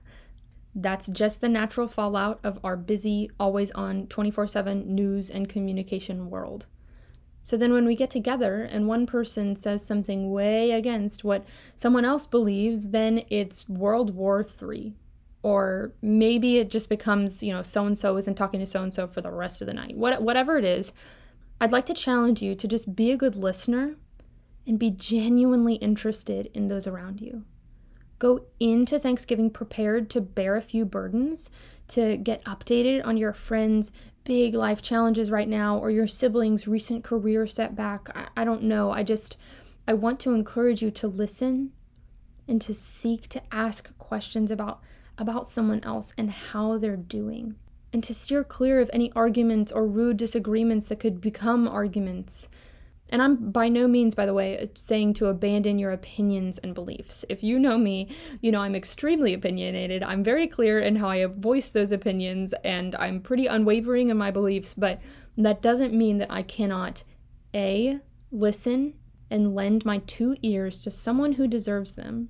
That's 0.81 1.09
just 1.09 1.41
the 1.41 1.49
natural 1.49 1.89
fallout 1.89 2.39
of 2.45 2.61
our 2.63 2.77
busy, 2.77 3.29
always 3.41 3.73
on 3.73 4.07
24 4.07 4.47
7 4.47 4.95
news 4.95 5.29
and 5.29 5.49
communication 5.49 6.31
world. 6.31 6.67
So 7.43 7.57
then, 7.57 7.73
when 7.73 7.85
we 7.85 7.97
get 7.97 8.11
together 8.11 8.63
and 8.63 8.87
one 8.87 9.05
person 9.05 9.57
says 9.57 9.85
something 9.85 10.31
way 10.31 10.71
against 10.71 11.25
what 11.25 11.45
someone 11.75 12.05
else 12.05 12.27
believes, 12.27 12.91
then 12.91 13.25
it's 13.29 13.69
World 13.69 14.15
War 14.15 14.45
III. 14.45 14.95
Or 15.43 15.95
maybe 16.01 16.59
it 16.59 16.71
just 16.71 16.89
becomes, 16.89 17.43
you 17.43 17.53
know, 17.53 17.63
so 17.63 17.85
and 17.85 17.99
so 17.99 18.17
isn't 18.17 18.37
talking 18.37 18.61
to 18.61 18.67
so 18.67 18.83
and 18.83 18.95
so 18.95 19.09
for 19.09 19.21
the 19.21 19.33
rest 19.33 19.61
of 19.61 19.67
the 19.67 19.75
night. 19.75 19.97
What, 19.97 20.23
whatever 20.23 20.59
it 20.59 20.65
is, 20.65 20.93
I'd 21.61 21.73
like 21.73 21.87
to 21.87 21.95
challenge 21.95 22.41
you 22.41 22.55
to 22.55 22.69
just 22.69 22.95
be 22.95 23.11
a 23.11 23.17
good 23.17 23.35
listener 23.35 23.97
and 24.65 24.79
be 24.79 24.91
genuinely 24.91 25.75
interested 25.75 26.51
in 26.55 26.69
those 26.69 26.87
around 26.87 27.21
you. 27.21 27.45
Go 28.19 28.45
into 28.59 28.99
Thanksgiving 28.99 29.51
prepared 29.51 30.11
to 30.11 30.21
bear 30.21 30.57
a 30.57 30.63
few 30.63 30.85
burdens, 30.85 31.51
to 31.89 32.17
get 32.17 32.45
updated 32.45 33.05
on 33.07 33.17
your 33.17 33.33
friends' 33.33 33.93
big 34.25 34.55
life 34.55 34.83
challenges 34.83 35.31
right 35.31 35.49
now 35.49 35.79
or 35.79 35.91
your 35.91 36.07
siblings' 36.07 36.69
recent 36.69 37.05
career 37.05 37.47
setback. 37.47 38.09
I, 38.15 38.29
I 38.37 38.45
don't 38.45 38.63
know. 38.65 38.91
I 38.91 39.03
just, 39.03 39.37
I 39.87 39.95
want 39.95 40.21
to 40.21 40.35
encourage 40.35 40.83
you 40.83 40.91
to 40.91 41.09
listen 41.09 41.73
and 42.47 42.61
to 42.63 42.75
seek 42.75 43.29
to 43.29 43.43
ask 43.53 43.97
questions 43.99 44.51
about 44.51 44.81
about 45.19 45.47
someone 45.47 45.83
else 45.83 46.13
and 46.17 46.31
how 46.31 46.79
they're 46.79 46.97
doing 46.97 47.57
and 47.93 48.05
to 48.05 48.15
steer 48.15 48.45
clear 48.45 48.81
of 48.81 48.91
any 48.93 49.11
arguments 49.13 49.73
or 49.73 49.87
rude 49.87 50.17
disagreements 50.17 50.89
that 50.89 51.01
could 51.01 51.21
become 51.21 51.67
arguments. 51.67 52.49
And 53.11 53.23
I'm 53.23 53.51
by 53.51 53.69
no 53.69 53.89
means, 53.89 54.15
by 54.15 54.27
the 54.27 54.35
way, 54.35 54.69
saying 54.75 55.15
to 55.15 55.27
abandon 55.27 55.79
your 55.79 55.93
opinions 55.93 56.59
and 56.59 56.75
beliefs. 56.75 57.25
If 57.29 57.43
you 57.43 57.59
know 57.59 57.79
me, 57.79 58.09
you 58.41 58.53
know 58.53 58.61
I'm 58.61 58.75
extremely 58.75 59.33
opinionated. 59.33 60.03
I'm 60.03 60.23
very 60.23 60.47
clear 60.47 60.79
in 60.79 60.97
how 60.97 61.09
I 61.09 61.25
voice 61.25 61.71
those 61.71 61.93
opinions, 61.93 62.53
and 62.65 62.95
I'm 62.97 63.21
pretty 63.21 63.47
unwavering 63.47 64.11
in 64.11 64.19
my 64.19 64.31
beliefs, 64.31 64.75
but 64.75 65.01
that 65.37 65.63
doesn't 65.63 65.95
mean 65.95 66.19
that 66.19 66.31
I 66.31 66.43
cannot 66.43 67.05
A, 67.55 68.01
listen 68.31 68.95
and 69.31 69.55
lend 69.55 69.85
my 69.85 69.99
two 69.99 70.37
ears 70.43 70.79
to 70.79 70.91
someone 70.91 71.33
who 71.33 71.47
deserves 71.47 71.95
them, 71.95 72.29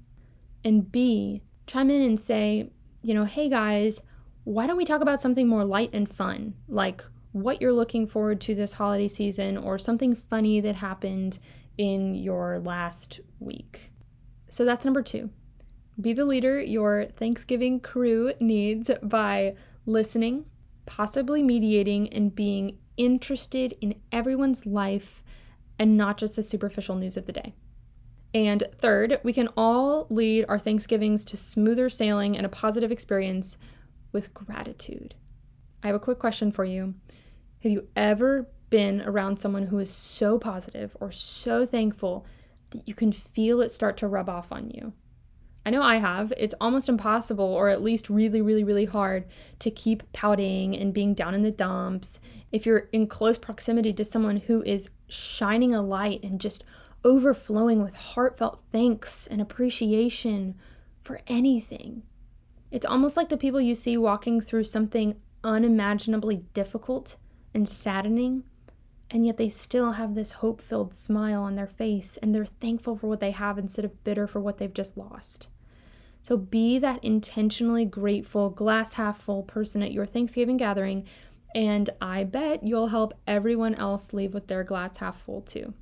and 0.64 0.90
B, 0.90 1.42
chime 1.66 1.90
in 1.90 2.02
and 2.02 2.18
say, 2.18 2.70
you 3.02 3.14
know, 3.14 3.24
hey 3.24 3.48
guys, 3.48 4.02
why 4.44 4.66
don't 4.66 4.76
we 4.76 4.84
talk 4.84 5.00
about 5.00 5.20
something 5.20 5.46
more 5.46 5.64
light 5.64 5.90
and 5.92 6.08
fun, 6.08 6.54
like 6.68 7.04
what 7.32 7.60
you're 7.60 7.72
looking 7.72 8.06
forward 8.06 8.40
to 8.42 8.54
this 8.54 8.74
holiday 8.74 9.08
season 9.08 9.56
or 9.56 9.78
something 9.78 10.14
funny 10.14 10.60
that 10.60 10.76
happened 10.76 11.38
in 11.76 12.14
your 12.14 12.58
last 12.60 13.20
week? 13.38 13.92
So 14.48 14.64
that's 14.64 14.84
number 14.84 15.02
two. 15.02 15.30
Be 16.00 16.12
the 16.12 16.24
leader 16.24 16.60
your 16.60 17.06
Thanksgiving 17.16 17.80
crew 17.80 18.32
needs 18.40 18.90
by 19.02 19.56
listening, 19.84 20.46
possibly 20.86 21.42
mediating, 21.42 22.12
and 22.12 22.34
being 22.34 22.78
interested 22.96 23.74
in 23.80 23.96
everyone's 24.12 24.64
life 24.64 25.22
and 25.78 25.96
not 25.96 26.18
just 26.18 26.36
the 26.36 26.42
superficial 26.42 26.96
news 26.96 27.16
of 27.16 27.26
the 27.26 27.32
day. 27.32 27.54
And 28.34 28.64
third, 28.76 29.20
we 29.22 29.32
can 29.32 29.48
all 29.56 30.06
lead 30.10 30.44
our 30.48 30.58
Thanksgivings 30.58 31.24
to 31.26 31.36
smoother 31.36 31.88
sailing 31.88 32.36
and 32.36 32.44
a 32.44 32.50
positive 32.50 32.92
experience 32.92 33.58
with 34.12 34.34
gratitude. 34.34 35.14
I 35.82 35.86
have 35.86 35.96
a 35.96 36.00
quick 36.00 36.18
question 36.18 36.52
for 36.52 36.64
you. 36.64 36.94
Have 37.62 37.72
you 37.72 37.88
ever 37.96 38.48
been 38.70 39.02
around 39.02 39.38
someone 39.38 39.66
who 39.66 39.78
is 39.78 39.90
so 39.90 40.38
positive 40.38 40.96
or 41.00 41.10
so 41.10 41.66
thankful 41.66 42.24
that 42.70 42.86
you 42.86 42.94
can 42.94 43.12
feel 43.12 43.60
it 43.60 43.70
start 43.72 43.96
to 43.96 44.06
rub 44.06 44.28
off 44.28 44.52
on 44.52 44.70
you? 44.70 44.92
I 45.66 45.70
know 45.70 45.82
I 45.82 45.96
have. 45.96 46.32
It's 46.36 46.54
almost 46.60 46.88
impossible, 46.88 47.44
or 47.44 47.68
at 47.68 47.82
least 47.82 48.08
really, 48.08 48.40
really, 48.40 48.62
really 48.62 48.84
hard, 48.84 49.24
to 49.58 49.70
keep 49.70 50.10
pouting 50.12 50.76
and 50.76 50.94
being 50.94 51.14
down 51.14 51.34
in 51.34 51.42
the 51.42 51.50
dumps 51.50 52.20
if 52.52 52.64
you're 52.64 52.88
in 52.92 53.06
close 53.06 53.38
proximity 53.38 53.92
to 53.94 54.04
someone 54.04 54.36
who 54.36 54.62
is 54.62 54.90
shining 55.08 55.74
a 55.74 55.82
light 55.82 56.22
and 56.22 56.40
just 56.40 56.62
overflowing 57.04 57.82
with 57.82 57.96
heartfelt 57.96 58.62
thanks 58.70 59.26
and 59.26 59.40
appreciation 59.40 60.54
for 61.02 61.20
anything. 61.26 62.02
It's 62.70 62.86
almost 62.86 63.16
like 63.16 63.30
the 63.30 63.36
people 63.36 63.60
you 63.60 63.74
see 63.74 63.96
walking 63.96 64.40
through 64.40 64.64
something 64.64 65.16
unimaginably 65.42 66.44
difficult 66.54 67.16
and 67.58 67.68
saddening, 67.68 68.44
and 69.10 69.26
yet 69.26 69.36
they 69.36 69.48
still 69.48 69.92
have 69.92 70.14
this 70.14 70.32
hope 70.32 70.60
filled 70.60 70.94
smile 70.94 71.42
on 71.42 71.56
their 71.56 71.66
face 71.66 72.16
and 72.18 72.32
they're 72.32 72.46
thankful 72.46 72.96
for 72.96 73.08
what 73.08 73.18
they 73.18 73.32
have 73.32 73.58
instead 73.58 73.84
of 73.84 74.04
bitter 74.04 74.28
for 74.28 74.40
what 74.40 74.58
they've 74.58 74.72
just 74.72 74.96
lost. 74.96 75.48
So 76.22 76.36
be 76.36 76.78
that 76.78 77.02
intentionally 77.02 77.84
grateful, 77.84 78.48
glass 78.48 78.92
half 78.92 79.18
full 79.18 79.42
person 79.42 79.82
at 79.82 79.90
your 79.90 80.06
Thanksgiving 80.06 80.56
gathering, 80.56 81.04
and 81.52 81.90
I 82.00 82.22
bet 82.22 82.62
you'll 82.62 82.88
help 82.88 83.12
everyone 83.26 83.74
else 83.74 84.12
leave 84.12 84.34
with 84.34 84.46
their 84.46 84.62
glass 84.62 84.98
half 84.98 85.18
full 85.18 85.40
too. 85.40 85.74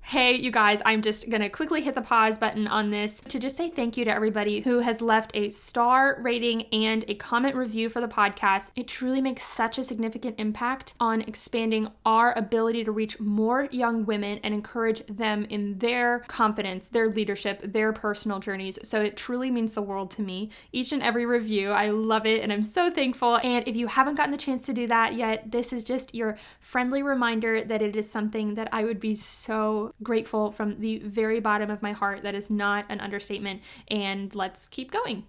Hey, 0.00 0.36
you 0.36 0.50
guys, 0.50 0.80
I'm 0.86 1.02
just 1.02 1.28
gonna 1.28 1.50
quickly 1.50 1.82
hit 1.82 1.94
the 1.94 2.00
pause 2.00 2.38
button 2.38 2.66
on 2.66 2.90
this 2.90 3.20
to 3.28 3.38
just 3.38 3.58
say 3.58 3.68
thank 3.68 3.98
you 3.98 4.06
to 4.06 4.10
everybody 4.10 4.60
who 4.60 4.78
has 4.78 5.02
left 5.02 5.32
a 5.34 5.50
star 5.50 6.16
rating 6.22 6.62
and 6.72 7.04
a 7.08 7.14
comment 7.14 7.54
review 7.54 7.90
for 7.90 8.00
the 8.00 8.08
podcast. 8.08 8.72
It 8.74 8.88
truly 8.88 9.20
makes 9.20 9.42
such 9.42 9.76
a 9.76 9.84
significant 9.84 10.40
impact 10.40 10.94
on 10.98 11.20
expanding 11.20 11.90
our 12.06 12.32
ability 12.38 12.84
to 12.84 12.90
reach 12.90 13.20
more 13.20 13.68
young 13.70 14.06
women 14.06 14.40
and 14.42 14.54
encourage 14.54 15.04
them 15.08 15.46
in 15.50 15.76
their 15.76 16.20
confidence, 16.20 16.88
their 16.88 17.08
leadership, 17.08 17.60
their 17.60 17.92
personal 17.92 18.38
journeys. 18.38 18.78
So 18.84 19.02
it 19.02 19.14
truly 19.14 19.50
means 19.50 19.74
the 19.74 19.82
world 19.82 20.10
to 20.12 20.22
me. 20.22 20.48
Each 20.72 20.90
and 20.90 21.02
every 21.02 21.26
review, 21.26 21.72
I 21.72 21.90
love 21.90 22.24
it 22.24 22.42
and 22.42 22.50
I'm 22.50 22.62
so 22.62 22.90
thankful. 22.90 23.40
And 23.42 23.68
if 23.68 23.76
you 23.76 23.88
haven't 23.88 24.14
gotten 24.14 24.32
the 24.32 24.38
chance 24.38 24.64
to 24.64 24.72
do 24.72 24.86
that 24.86 25.16
yet, 25.16 25.52
this 25.52 25.70
is 25.70 25.84
just 25.84 26.14
your 26.14 26.38
friendly 26.60 27.02
reminder 27.02 27.62
that 27.62 27.82
it 27.82 27.94
is 27.94 28.10
something 28.10 28.54
that 28.54 28.70
I 28.72 28.84
would 28.84 29.00
be 29.00 29.14
so 29.14 29.87
grateful 30.02 30.52
from 30.52 30.80
the 30.80 30.98
very 30.98 31.40
bottom 31.40 31.70
of 31.70 31.82
my 31.82 31.92
heart. 31.92 32.22
That 32.22 32.34
is 32.34 32.50
not 32.50 32.84
an 32.88 33.00
understatement. 33.00 33.62
And 33.88 34.34
let's 34.34 34.68
keep 34.68 34.90
going. 34.90 35.24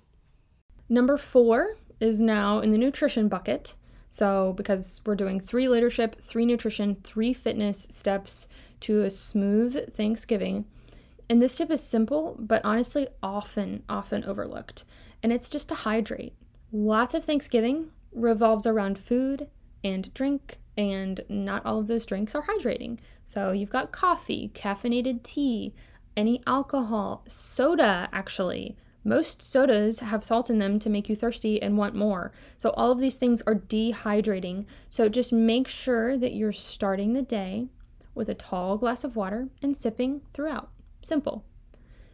Number 0.88 1.18
four 1.18 1.78
is 2.00 2.20
now 2.20 2.60
in 2.60 2.72
the 2.72 2.78
nutrition 2.78 3.28
bucket. 3.28 3.76
So, 4.12 4.54
because 4.54 5.02
we're 5.06 5.16
doing 5.16 5.40
three 5.40 5.68
leadership, 5.70 6.20
three 6.20 6.46
nutrition, 6.46 6.96
three 7.04 7.32
fitness 7.34 7.84
steps 7.92 8.48
to 8.82 9.04
a 9.04 9.12
smooth 9.12 9.94
Thanksgiving. 9.94 10.66
And 11.30 11.42
this 11.42 11.58
tip 11.58 11.70
is 11.70 11.84
simple, 11.84 12.36
but 12.40 12.64
honestly, 12.66 13.08
often, 13.22 13.84
often 13.88 14.24
overlooked. 14.24 14.84
And 15.22 15.32
it's 15.32 15.50
just 15.50 15.70
to 15.70 15.76
hydrate. 15.76 16.34
Lots 16.72 17.14
of 17.14 17.24
Thanksgiving 17.24 17.92
revolves 18.12 18.66
around 18.66 18.98
food 18.98 19.48
and 19.84 20.12
drink 20.14 20.58
and 20.80 21.20
not 21.28 21.66
all 21.66 21.78
of 21.80 21.88
those 21.88 22.06
drinks 22.06 22.34
are 22.34 22.44
hydrating. 22.44 23.00
So 23.26 23.52
you've 23.52 23.70
got 23.70 23.92
coffee, 23.92 24.50
caffeinated 24.56 25.24
tea, 25.24 25.76
any 26.16 26.42
alcohol, 26.48 27.26
soda, 27.28 28.08
actually. 28.14 28.78
Most 29.04 29.44
sodas 29.44 30.00
have 30.00 30.24
salt 30.24 30.50
in 30.50 30.60
them 30.60 30.80
to 30.80 30.90
make 30.90 31.10
you 31.10 31.18
thirsty 31.18 31.62
and 31.62 31.78
want 31.78 31.96
more. 31.96 32.32
So 32.58 32.70
all 32.70 32.92
of 32.94 33.00
these 33.00 33.18
things 33.18 33.42
are 33.42 33.56
dehydrating. 33.56 34.68
So 34.90 35.10
just 35.10 35.34
make 35.34 35.68
sure 35.68 36.18
that 36.18 36.34
you're 36.34 36.54
starting 36.54 37.12
the 37.12 37.22
day 37.24 37.68
with 38.16 38.30
a 38.30 38.34
tall 38.34 38.78
glass 38.78 39.04
of 39.04 39.18
water 39.18 39.50
and 39.62 39.76
sipping 39.76 40.22
throughout. 40.34 40.70
Simple. 41.04 41.44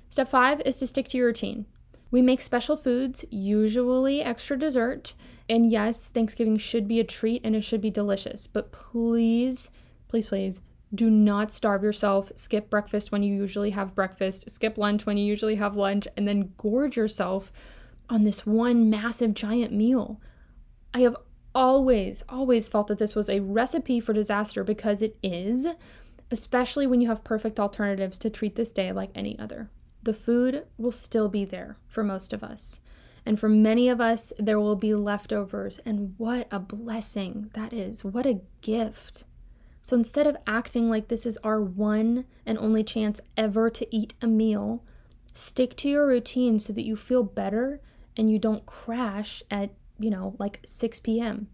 Step 0.10 0.28
five 0.28 0.60
is 0.66 0.78
to 0.78 0.88
stick 0.88 1.08
to 1.10 1.18
your 1.18 1.28
routine. 1.28 1.68
We 2.16 2.22
make 2.22 2.40
special 2.40 2.78
foods, 2.78 3.26
usually 3.30 4.22
extra 4.22 4.58
dessert, 4.58 5.16
and 5.50 5.70
yes, 5.70 6.08
Thanksgiving 6.08 6.56
should 6.56 6.88
be 6.88 7.02
a 7.02 7.04
treat 7.04 7.42
and 7.44 7.58
it 7.58 7.66
should 7.66 7.82
be 7.82 7.90
delicious, 7.90 8.48
but 8.48 8.72
please, 8.72 9.70
please, 10.08 10.26
please 10.26 10.62
do 10.94 11.10
not 11.10 11.52
starve 11.52 11.84
yourself. 11.84 12.32
Skip 12.38 12.70
breakfast 12.70 13.12
when 13.12 13.22
you 13.22 13.36
usually 13.36 13.72
have 13.72 13.94
breakfast, 13.94 14.50
skip 14.50 14.78
lunch 14.78 15.06
when 15.06 15.18
you 15.18 15.26
usually 15.26 15.56
have 15.56 15.76
lunch, 15.76 16.08
and 16.16 16.26
then 16.26 16.54
gorge 16.56 16.96
yourself 16.96 17.52
on 18.10 18.24
this 18.24 18.46
one 18.46 18.90
massive 18.90 19.34
giant 19.34 19.74
meal. 19.74 20.22
I 20.94 21.00
have 21.00 21.18
always, 21.54 22.24
always 22.30 22.70
felt 22.70 22.88
that 22.88 22.98
this 22.98 23.14
was 23.14 23.28
a 23.28 23.42
recipe 23.42 24.00
for 24.00 24.14
disaster 24.14 24.64
because 24.64 25.02
it 25.02 25.18
is, 25.22 25.68
especially 26.32 26.88
when 26.88 27.02
you 27.02 27.10
have 27.10 27.26
perfect 27.26 27.60
alternatives 27.60 28.18
to 28.20 28.30
treat 28.30 28.56
this 28.56 28.72
day 28.72 28.94
like 28.94 29.10
any 29.14 29.38
other. 29.38 29.70
The 30.06 30.14
food 30.14 30.66
will 30.78 30.92
still 30.92 31.28
be 31.28 31.44
there 31.44 31.78
for 31.88 32.04
most 32.04 32.32
of 32.32 32.44
us. 32.44 32.82
And 33.26 33.40
for 33.40 33.50
many 33.50 33.90
of 33.90 34.00
us, 34.00 34.32
there 34.38 34.60
will 34.60 34.76
be 34.76 34.94
leftovers. 34.94 35.80
And 35.80 36.14
what 36.18 36.48
a 36.52 36.60
blessing 36.60 37.50
that 37.56 37.74
is! 37.74 38.06
What 38.06 38.28
a 38.28 38.42
gift. 38.62 39.24
So 39.82 39.96
instead 39.96 40.28
of 40.28 40.38
acting 40.48 40.90
like 40.90 41.08
this 41.08 41.26
is 41.26 41.38
our 41.44 41.62
one 41.62 42.26
and 42.46 42.58
only 42.58 42.84
chance 42.84 43.20
ever 43.36 43.70
to 43.72 43.96
eat 43.96 44.14
a 44.22 44.28
meal, 44.28 44.84
stick 45.34 45.76
to 45.78 45.90
your 45.90 46.08
routine 46.08 46.60
so 46.60 46.72
that 46.74 46.86
you 46.86 46.96
feel 46.96 47.24
better 47.24 47.82
and 48.16 48.30
you 48.30 48.40
don't 48.40 48.66
crash 48.66 49.44
at, 49.50 49.72
you 50.00 50.10
know, 50.10 50.36
like 50.38 50.62
6 50.66 51.00
p.m. 51.02 51.48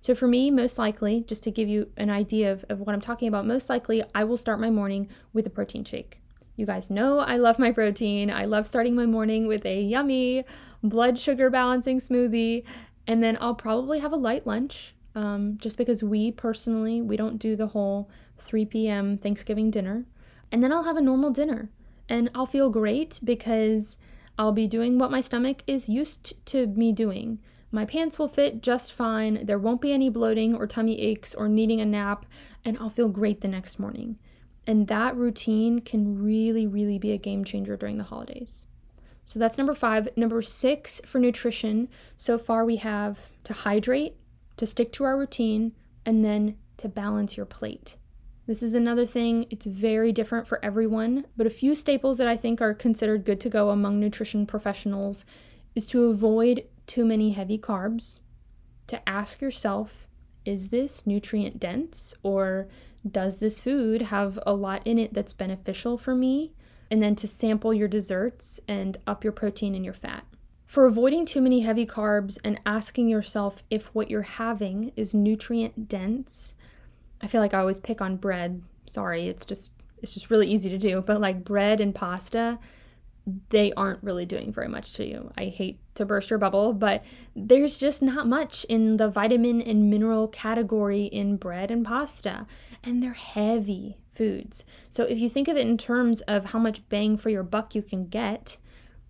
So 0.00 0.14
for 0.14 0.26
me, 0.26 0.50
most 0.50 0.78
likely, 0.78 1.22
just 1.22 1.42
to 1.44 1.50
give 1.50 1.68
you 1.68 1.90
an 1.96 2.10
idea 2.10 2.52
of, 2.52 2.64
of 2.68 2.80
what 2.80 2.94
I'm 2.94 3.00
talking 3.00 3.28
about, 3.28 3.46
most 3.46 3.68
likely 3.68 4.02
I 4.14 4.24
will 4.24 4.36
start 4.36 4.60
my 4.60 4.70
morning 4.70 5.08
with 5.32 5.46
a 5.46 5.50
protein 5.50 5.84
shake. 5.84 6.20
You 6.56 6.66
guys 6.66 6.90
know 6.90 7.18
I 7.18 7.36
love 7.36 7.58
my 7.58 7.70
protein. 7.70 8.30
I 8.30 8.46
love 8.46 8.66
starting 8.66 8.94
my 8.94 9.06
morning 9.06 9.46
with 9.46 9.64
a 9.66 9.80
yummy 9.80 10.44
blood 10.82 11.18
sugar 11.18 11.50
balancing 11.50 11.98
smoothie. 11.98 12.64
And 13.06 13.22
then 13.22 13.38
I'll 13.40 13.54
probably 13.54 14.00
have 14.00 14.12
a 14.12 14.16
light 14.16 14.46
lunch 14.46 14.94
um, 15.14 15.58
just 15.58 15.78
because 15.78 16.02
we 16.02 16.32
personally, 16.32 17.00
we 17.00 17.16
don't 17.16 17.38
do 17.38 17.56
the 17.56 17.68
whole 17.68 18.10
3 18.38 18.64
p.m. 18.64 19.18
Thanksgiving 19.18 19.70
dinner. 19.70 20.06
And 20.50 20.62
then 20.62 20.72
I'll 20.72 20.84
have 20.84 20.96
a 20.96 21.02
normal 21.02 21.30
dinner 21.30 21.70
and 22.08 22.30
I'll 22.34 22.46
feel 22.46 22.70
great 22.70 23.20
because 23.22 23.98
I'll 24.38 24.52
be 24.52 24.66
doing 24.66 24.98
what 24.98 25.10
my 25.10 25.20
stomach 25.20 25.62
is 25.66 25.88
used 25.88 26.44
to 26.46 26.66
me 26.66 26.92
doing. 26.92 27.38
My 27.72 27.84
pants 27.84 28.18
will 28.18 28.28
fit 28.28 28.62
just 28.62 28.92
fine. 28.92 29.44
There 29.44 29.58
won't 29.58 29.80
be 29.80 29.92
any 29.92 30.08
bloating 30.08 30.54
or 30.54 30.66
tummy 30.66 31.00
aches 31.00 31.34
or 31.34 31.48
needing 31.48 31.80
a 31.80 31.84
nap, 31.84 32.24
and 32.64 32.78
I'll 32.78 32.90
feel 32.90 33.08
great 33.08 33.40
the 33.40 33.48
next 33.48 33.78
morning. 33.78 34.18
And 34.66 34.88
that 34.88 35.16
routine 35.16 35.80
can 35.80 36.22
really, 36.22 36.66
really 36.66 36.98
be 36.98 37.12
a 37.12 37.18
game 37.18 37.44
changer 37.44 37.76
during 37.76 37.98
the 37.98 38.04
holidays. 38.04 38.66
So 39.24 39.38
that's 39.38 39.58
number 39.58 39.74
five. 39.74 40.08
Number 40.16 40.42
six 40.42 41.00
for 41.04 41.18
nutrition. 41.18 41.88
So 42.16 42.38
far, 42.38 42.64
we 42.64 42.76
have 42.76 43.32
to 43.44 43.52
hydrate, 43.52 44.16
to 44.56 44.66
stick 44.66 44.92
to 44.94 45.04
our 45.04 45.18
routine, 45.18 45.72
and 46.04 46.24
then 46.24 46.56
to 46.78 46.88
balance 46.88 47.36
your 47.36 47.46
plate. 47.46 47.96
This 48.46 48.62
is 48.62 48.74
another 48.74 49.06
thing, 49.06 49.46
it's 49.50 49.66
very 49.66 50.12
different 50.12 50.46
for 50.46 50.64
everyone, 50.64 51.26
but 51.36 51.48
a 51.48 51.50
few 51.50 51.74
staples 51.74 52.18
that 52.18 52.28
I 52.28 52.36
think 52.36 52.60
are 52.60 52.74
considered 52.74 53.24
good 53.24 53.40
to 53.40 53.48
go 53.48 53.70
among 53.70 53.98
nutrition 53.98 54.46
professionals 54.46 55.24
is 55.74 55.84
to 55.86 56.04
avoid 56.04 56.62
too 56.86 57.04
many 57.04 57.32
heavy 57.32 57.58
carbs, 57.58 58.20
to 58.86 59.08
ask 59.08 59.40
yourself, 59.40 60.06
is 60.44 60.68
this 60.68 61.08
nutrient 61.08 61.58
dense 61.58 62.14
or 62.22 62.68
does 63.10 63.38
this 63.38 63.60
food 63.60 64.02
have 64.02 64.38
a 64.46 64.54
lot 64.54 64.86
in 64.86 64.98
it 64.98 65.14
that's 65.14 65.32
beneficial 65.32 65.98
for 65.98 66.14
me? 66.14 66.52
And 66.90 67.02
then 67.02 67.16
to 67.16 67.26
sample 67.26 67.74
your 67.74 67.88
desserts 67.88 68.60
and 68.68 68.96
up 69.06 69.24
your 69.24 69.32
protein 69.32 69.74
and 69.74 69.84
your 69.84 69.94
fat. 69.94 70.24
For 70.66 70.86
avoiding 70.86 71.26
too 71.26 71.40
many 71.40 71.60
heavy 71.60 71.86
carbs 71.86 72.38
and 72.44 72.60
asking 72.66 73.08
yourself 73.08 73.62
if 73.70 73.86
what 73.94 74.10
you're 74.10 74.22
having 74.22 74.92
is 74.96 75.14
nutrient 75.14 75.88
dense, 75.88 76.54
I 77.20 77.28
feel 77.28 77.40
like 77.40 77.54
I 77.54 77.60
always 77.60 77.80
pick 77.80 78.00
on 78.00 78.16
bread. 78.16 78.62
Sorry, 78.86 79.28
it's 79.28 79.44
just 79.44 79.72
it's 80.02 80.14
just 80.14 80.30
really 80.30 80.46
easy 80.46 80.68
to 80.68 80.78
do, 80.78 81.00
but 81.00 81.20
like 81.20 81.44
bread 81.44 81.80
and 81.80 81.94
pasta, 81.94 82.58
they 83.48 83.72
aren't 83.72 84.02
really 84.02 84.26
doing 84.26 84.52
very 84.52 84.68
much 84.68 84.92
to 84.94 85.04
you. 85.04 85.32
I 85.36 85.46
hate 85.46 85.80
to 85.94 86.04
burst 86.04 86.30
your 86.30 86.38
bubble, 86.38 86.72
but 86.72 87.02
there's 87.34 87.78
just 87.78 88.02
not 88.02 88.28
much 88.28 88.64
in 88.64 88.98
the 88.98 89.08
vitamin 89.08 89.60
and 89.60 89.90
mineral 89.90 90.28
category 90.28 91.04
in 91.04 91.36
bread 91.36 91.70
and 91.70 91.84
pasta, 91.84 92.46
and 92.86 93.02
they're 93.02 93.12
heavy 93.12 93.98
foods. 94.14 94.64
So 94.88 95.04
if 95.04 95.18
you 95.18 95.28
think 95.28 95.48
of 95.48 95.56
it 95.56 95.66
in 95.66 95.76
terms 95.76 96.20
of 96.22 96.46
how 96.46 96.58
much 96.58 96.88
bang 96.88 97.16
for 97.18 97.28
your 97.28 97.42
buck 97.42 97.74
you 97.74 97.82
can 97.82 98.06
get, 98.06 98.56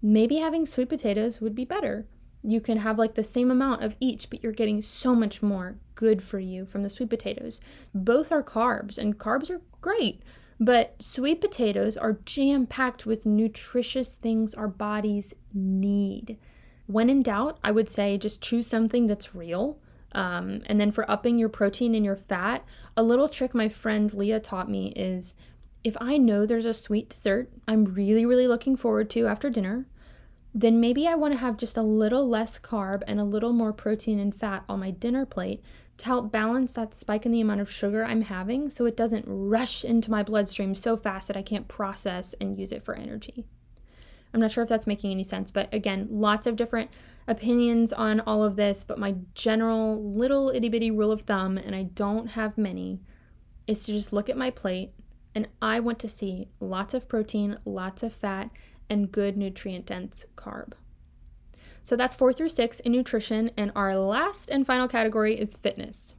maybe 0.02 0.36
having 0.36 0.66
sweet 0.66 0.88
potatoes 0.88 1.40
would 1.40 1.54
be 1.54 1.66
better. 1.66 2.08
You 2.42 2.60
can 2.60 2.78
have 2.78 2.98
like 2.98 3.14
the 3.14 3.22
same 3.22 3.50
amount 3.50 3.84
of 3.84 3.96
each, 4.00 4.30
but 4.30 4.42
you're 4.42 4.52
getting 4.52 4.80
so 4.80 5.14
much 5.14 5.42
more 5.42 5.78
good 5.94 6.22
for 6.22 6.38
you 6.38 6.64
from 6.64 6.82
the 6.82 6.90
sweet 6.90 7.10
potatoes. 7.10 7.60
Both 7.94 8.32
are 8.32 8.42
carbs, 8.42 8.98
and 8.98 9.18
carbs 9.18 9.50
are 9.50 9.60
great. 9.80 10.22
But 10.58 11.02
sweet 11.02 11.40
potatoes 11.40 11.96
are 11.96 12.20
jam 12.24 12.66
packed 12.66 13.04
with 13.04 13.26
nutritious 13.26 14.14
things 14.14 14.54
our 14.54 14.68
bodies 14.68 15.34
need. 15.52 16.38
When 16.86 17.10
in 17.10 17.22
doubt, 17.22 17.58
I 17.62 17.72
would 17.72 17.90
say 17.90 18.16
just 18.16 18.42
choose 18.42 18.66
something 18.66 19.06
that's 19.06 19.34
real. 19.34 19.78
Um, 20.16 20.62
and 20.64 20.80
then 20.80 20.90
for 20.90 21.08
upping 21.10 21.38
your 21.38 21.50
protein 21.50 21.94
and 21.94 22.04
your 22.04 22.16
fat, 22.16 22.64
a 22.96 23.02
little 23.02 23.28
trick 23.28 23.54
my 23.54 23.68
friend 23.68 24.12
Leah 24.14 24.40
taught 24.40 24.70
me 24.70 24.88
is 24.96 25.34
if 25.84 25.94
I 26.00 26.16
know 26.16 26.46
there's 26.46 26.64
a 26.64 26.74
sweet 26.74 27.10
dessert 27.10 27.52
I'm 27.68 27.84
really, 27.84 28.24
really 28.24 28.48
looking 28.48 28.76
forward 28.76 29.10
to 29.10 29.26
after 29.26 29.50
dinner, 29.50 29.86
then 30.54 30.80
maybe 30.80 31.06
I 31.06 31.14
want 31.16 31.34
to 31.34 31.38
have 31.38 31.58
just 31.58 31.76
a 31.76 31.82
little 31.82 32.26
less 32.26 32.58
carb 32.58 33.02
and 33.06 33.20
a 33.20 33.24
little 33.24 33.52
more 33.52 33.74
protein 33.74 34.18
and 34.18 34.34
fat 34.34 34.64
on 34.70 34.80
my 34.80 34.90
dinner 34.90 35.26
plate 35.26 35.62
to 35.98 36.06
help 36.06 36.32
balance 36.32 36.72
that 36.72 36.94
spike 36.94 37.26
in 37.26 37.32
the 37.32 37.42
amount 37.42 37.60
of 37.60 37.70
sugar 37.70 38.02
I'm 38.02 38.22
having 38.22 38.70
so 38.70 38.86
it 38.86 38.96
doesn't 38.96 39.26
rush 39.28 39.84
into 39.84 40.10
my 40.10 40.22
bloodstream 40.22 40.74
so 40.74 40.96
fast 40.96 41.28
that 41.28 41.36
I 41.36 41.42
can't 41.42 41.68
process 41.68 42.32
and 42.40 42.58
use 42.58 42.72
it 42.72 42.82
for 42.82 42.94
energy. 42.94 43.44
I'm 44.32 44.40
not 44.40 44.50
sure 44.50 44.62
if 44.62 44.68
that's 44.70 44.86
making 44.86 45.10
any 45.10 45.24
sense, 45.24 45.50
but 45.50 45.72
again, 45.74 46.08
lots 46.10 46.46
of 46.46 46.56
different 46.56 46.90
opinions 47.28 47.92
on 47.92 48.20
all 48.20 48.44
of 48.44 48.56
this. 48.56 48.84
But 48.84 48.98
my 48.98 49.16
general 49.34 50.02
little 50.02 50.50
itty 50.50 50.68
bitty 50.68 50.90
rule 50.90 51.12
of 51.12 51.22
thumb, 51.22 51.58
and 51.58 51.74
I 51.74 51.84
don't 51.84 52.28
have 52.28 52.56
many, 52.58 53.00
is 53.66 53.84
to 53.84 53.92
just 53.92 54.12
look 54.12 54.28
at 54.28 54.36
my 54.36 54.50
plate 54.50 54.92
and 55.36 55.48
I 55.60 55.80
want 55.80 55.98
to 55.98 56.08
see 56.08 56.48
lots 56.60 56.94
of 56.94 57.08
protein, 57.08 57.58
lots 57.66 58.02
of 58.02 58.14
fat, 58.14 58.48
and 58.88 59.12
good 59.12 59.36
nutrient 59.36 59.84
dense 59.84 60.24
carb. 60.34 60.72
So 61.82 61.94
that's 61.94 62.14
four 62.14 62.32
through 62.32 62.48
six 62.48 62.80
in 62.80 62.92
nutrition, 62.92 63.50
and 63.54 63.70
our 63.76 63.96
last 63.98 64.48
and 64.48 64.66
final 64.66 64.88
category 64.88 65.38
is 65.38 65.54
fitness. 65.54 66.16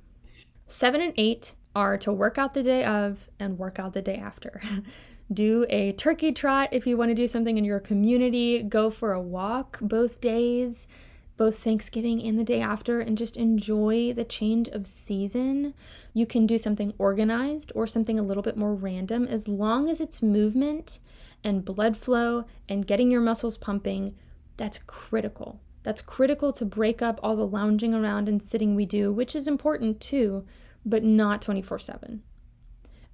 Seven 0.68 1.02
and 1.02 1.14
eight 1.18 1.56
are 1.76 1.98
to 1.98 2.14
work 2.14 2.38
out 2.38 2.54
the 2.54 2.62
day 2.62 2.86
of 2.86 3.28
and 3.40 3.58
work 3.58 3.80
out 3.80 3.94
the 3.94 4.04
day 4.04 4.18
after. 4.18 4.62
do 5.32 5.66
a 5.70 5.92
turkey 5.94 6.32
trot 6.32 6.70
if 6.72 6.88
you 6.88 6.96
want 6.96 7.10
to 7.10 7.16
do 7.16 7.28
something 7.28 7.58
in 7.58 7.66
your 7.66 7.80
community, 7.80 8.64
go 8.64 8.90
for 8.90 9.12
a 9.12 9.22
walk 9.22 9.78
both 9.82 10.22
days, 10.22 10.88
both 11.36 11.60
Thanksgiving 11.60 12.22
and 12.24 12.40
the 12.40 12.44
day 12.44 12.62
after, 12.62 13.00
and 13.00 13.18
just 13.18 13.38
enjoy 13.38 14.14
the 14.14 14.24
change 14.24 14.70
of 14.70 14.88
season. 14.88 15.74
You 16.14 16.26
can 16.26 16.48
do 16.48 16.58
something 16.58 16.94
organized 16.98 17.72
or 17.76 17.86
something 17.86 18.18
a 18.18 18.24
little 18.24 18.44
bit 18.44 18.58
more 18.58 18.74
random 18.74 19.26
as 19.28 19.48
long 19.48 19.90
as 19.90 20.00
it's 20.00 20.24
movement 20.24 21.00
and 21.44 21.66
blood 21.66 21.98
flow 21.98 22.46
and 22.68 22.88
getting 22.88 23.12
your 23.12 23.22
muscles 23.22 23.58
pumping. 23.58 24.16
That's 24.56 24.80
critical. 24.88 25.62
That's 25.84 26.02
critical 26.02 26.52
to 26.54 26.66
break 26.66 27.02
up 27.02 27.20
all 27.22 27.36
the 27.36 27.48
lounging 27.48 27.94
around 27.94 28.28
and 28.28 28.42
sitting 28.42 28.76
we 28.76 28.86
do, 28.86 29.12
which 29.12 29.36
is 29.36 29.48
important 29.48 30.02
too, 30.02 30.46
but 30.86 31.04
not 31.04 31.42
24 31.42 31.80
7. 31.80 32.24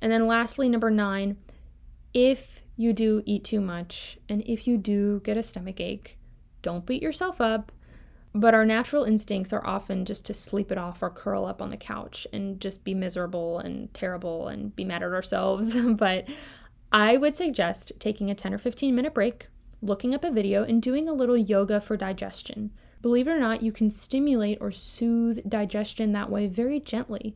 And 0.02 0.12
then 0.12 0.28
lastly, 0.28 0.70
number 0.70 0.90
nine, 0.90 1.38
if 2.14 2.62
you 2.76 2.94
do 2.94 3.24
eat 3.26 3.44
too 3.44 3.62
much 3.62 4.18
and 4.30 4.42
if 4.46 4.68
you 4.68 4.78
do 4.78 5.22
get 5.22 5.38
a 5.38 5.44
stomach 5.44 5.80
ache, 5.80 6.18
don't 6.62 6.86
beat 6.86 7.02
yourself 7.02 7.40
up. 7.40 7.72
But 8.36 8.56
our 8.56 8.66
natural 8.66 9.04
instincts 9.04 9.54
are 9.54 9.66
often 9.66 10.06
just 10.06 10.26
to 10.26 10.34
sleep 10.34 10.72
it 10.72 10.78
off 10.78 11.04
or 11.04 11.12
curl 11.12 11.46
up 11.46 11.62
on 11.62 11.70
the 11.70 11.78
couch 11.78 12.26
and 12.34 12.60
just 12.60 12.84
be 12.84 12.96
miserable 12.96 13.60
and 13.60 13.94
terrible 13.94 14.48
and 14.48 14.76
be 14.76 14.84
mad 14.84 15.04
at 15.04 15.12
ourselves. 15.12 15.76
but 15.94 16.26
I 16.92 17.18
would 17.18 17.36
suggest 17.36 17.92
taking 18.00 18.32
a 18.32 18.36
10 18.36 18.56
or 18.56 18.58
15 18.58 18.96
minute 18.96 19.14
break, 19.14 19.48
looking 19.84 20.16
up 20.16 20.24
a 20.24 20.32
video, 20.32 20.64
and 20.64 20.82
doing 20.82 21.08
a 21.08 21.14
little 21.14 21.38
yoga 21.38 21.80
for 21.80 21.96
digestion. 21.96 22.72
Believe 23.04 23.28
it 23.28 23.32
or 23.32 23.40
not, 23.40 23.62
you 23.62 23.72
can 23.72 23.92
stimulate 23.92 24.58
or 24.62 24.72
soothe 24.72 25.48
digestion 25.48 26.12
that 26.14 26.32
way 26.32 26.48
very 26.48 26.80
gently. 26.80 27.36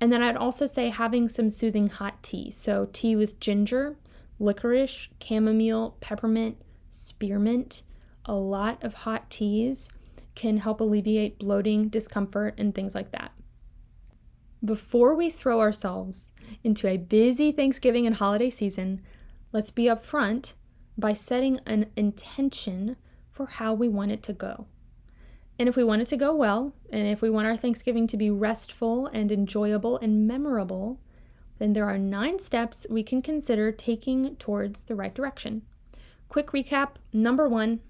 And 0.00 0.12
then 0.12 0.22
I'd 0.22 0.36
also 0.36 0.66
say 0.66 0.90
having 0.90 1.28
some 1.28 1.50
soothing 1.50 1.88
hot 1.88 2.22
tea. 2.22 2.50
So, 2.50 2.88
tea 2.92 3.16
with 3.16 3.40
ginger, 3.40 3.96
licorice, 4.38 5.08
chamomile, 5.20 5.96
peppermint, 6.00 6.56
spearmint. 6.90 7.82
A 8.24 8.34
lot 8.34 8.82
of 8.84 8.94
hot 8.94 9.30
teas 9.30 9.90
can 10.34 10.58
help 10.58 10.80
alleviate 10.80 11.38
bloating, 11.38 11.88
discomfort, 11.88 12.54
and 12.58 12.74
things 12.74 12.94
like 12.94 13.10
that. 13.10 13.32
Before 14.64 15.14
we 15.14 15.30
throw 15.30 15.60
ourselves 15.60 16.32
into 16.62 16.88
a 16.88 16.96
busy 16.96 17.52
Thanksgiving 17.52 18.06
and 18.06 18.16
holiday 18.16 18.50
season, 18.50 19.02
let's 19.52 19.70
be 19.70 19.84
upfront 19.84 20.54
by 20.96 21.12
setting 21.12 21.60
an 21.66 21.86
intention 21.96 22.96
for 23.30 23.46
how 23.46 23.72
we 23.72 23.88
want 23.88 24.10
it 24.10 24.22
to 24.24 24.32
go. 24.32 24.66
And 25.58 25.68
if 25.68 25.76
we 25.76 25.84
want 25.84 26.02
it 26.02 26.08
to 26.08 26.16
go 26.16 26.34
well, 26.34 26.72
and 26.90 27.06
if 27.08 27.20
we 27.20 27.30
want 27.30 27.48
our 27.48 27.56
Thanksgiving 27.56 28.06
to 28.08 28.16
be 28.16 28.30
restful 28.30 29.06
and 29.06 29.32
enjoyable 29.32 29.98
and 29.98 30.26
memorable, 30.26 31.00
then 31.58 31.72
there 31.72 31.86
are 31.86 31.98
nine 31.98 32.38
steps 32.38 32.86
we 32.88 33.02
can 33.02 33.22
consider 33.22 33.72
taking 33.72 34.36
towards 34.36 34.84
the 34.84 34.94
right 34.94 35.14
direction. 35.14 35.62
Quick 36.28 36.52
recap 36.52 36.90
number 37.12 37.48
one 37.48 37.80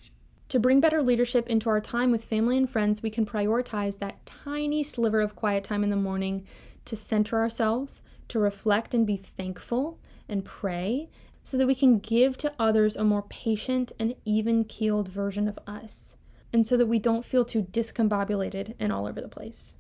to 0.49 0.59
bring 0.59 0.81
better 0.81 1.03
leadership 1.03 1.47
into 1.51 1.69
our 1.69 1.81
time 1.81 2.11
with 2.11 2.25
family 2.25 2.57
and 2.57 2.71
friends, 2.71 3.03
we 3.03 3.11
can 3.11 3.27
prioritize 3.27 3.99
that 3.99 4.25
tiny 4.25 4.83
sliver 4.83 5.21
of 5.21 5.37
quiet 5.37 5.63
time 5.63 5.85
in 5.85 5.91
the 5.91 5.97
morning 5.97 6.47
to 6.87 6.97
center 6.97 7.39
ourselves, 7.39 8.01
to 8.29 8.39
reflect 8.39 8.95
and 8.95 9.07
be 9.07 9.19
thankful 9.19 9.99
and 10.27 10.47
pray, 10.47 11.11
so 11.43 11.59
that 11.59 11.67
we 11.67 11.75
can 11.75 11.99
give 11.99 12.39
to 12.39 12.53
others 12.59 12.97
a 12.97 13.05
more 13.05 13.23
patient 13.23 13.93
and 13.99 14.15
even 14.25 14.65
keeled 14.65 15.09
version 15.09 15.49
of 15.49 15.59
us, 15.67 16.17
and 16.53 16.67
so 16.67 16.77
that 16.77 16.87
we 16.87 16.99
don't 16.99 17.25
feel 17.25 17.45
too 17.45 17.63
discombobulated 17.63 18.75
and 18.79 18.93
all 18.93 19.07
over 19.07 19.21
the 19.21 19.29
place. 19.29 19.77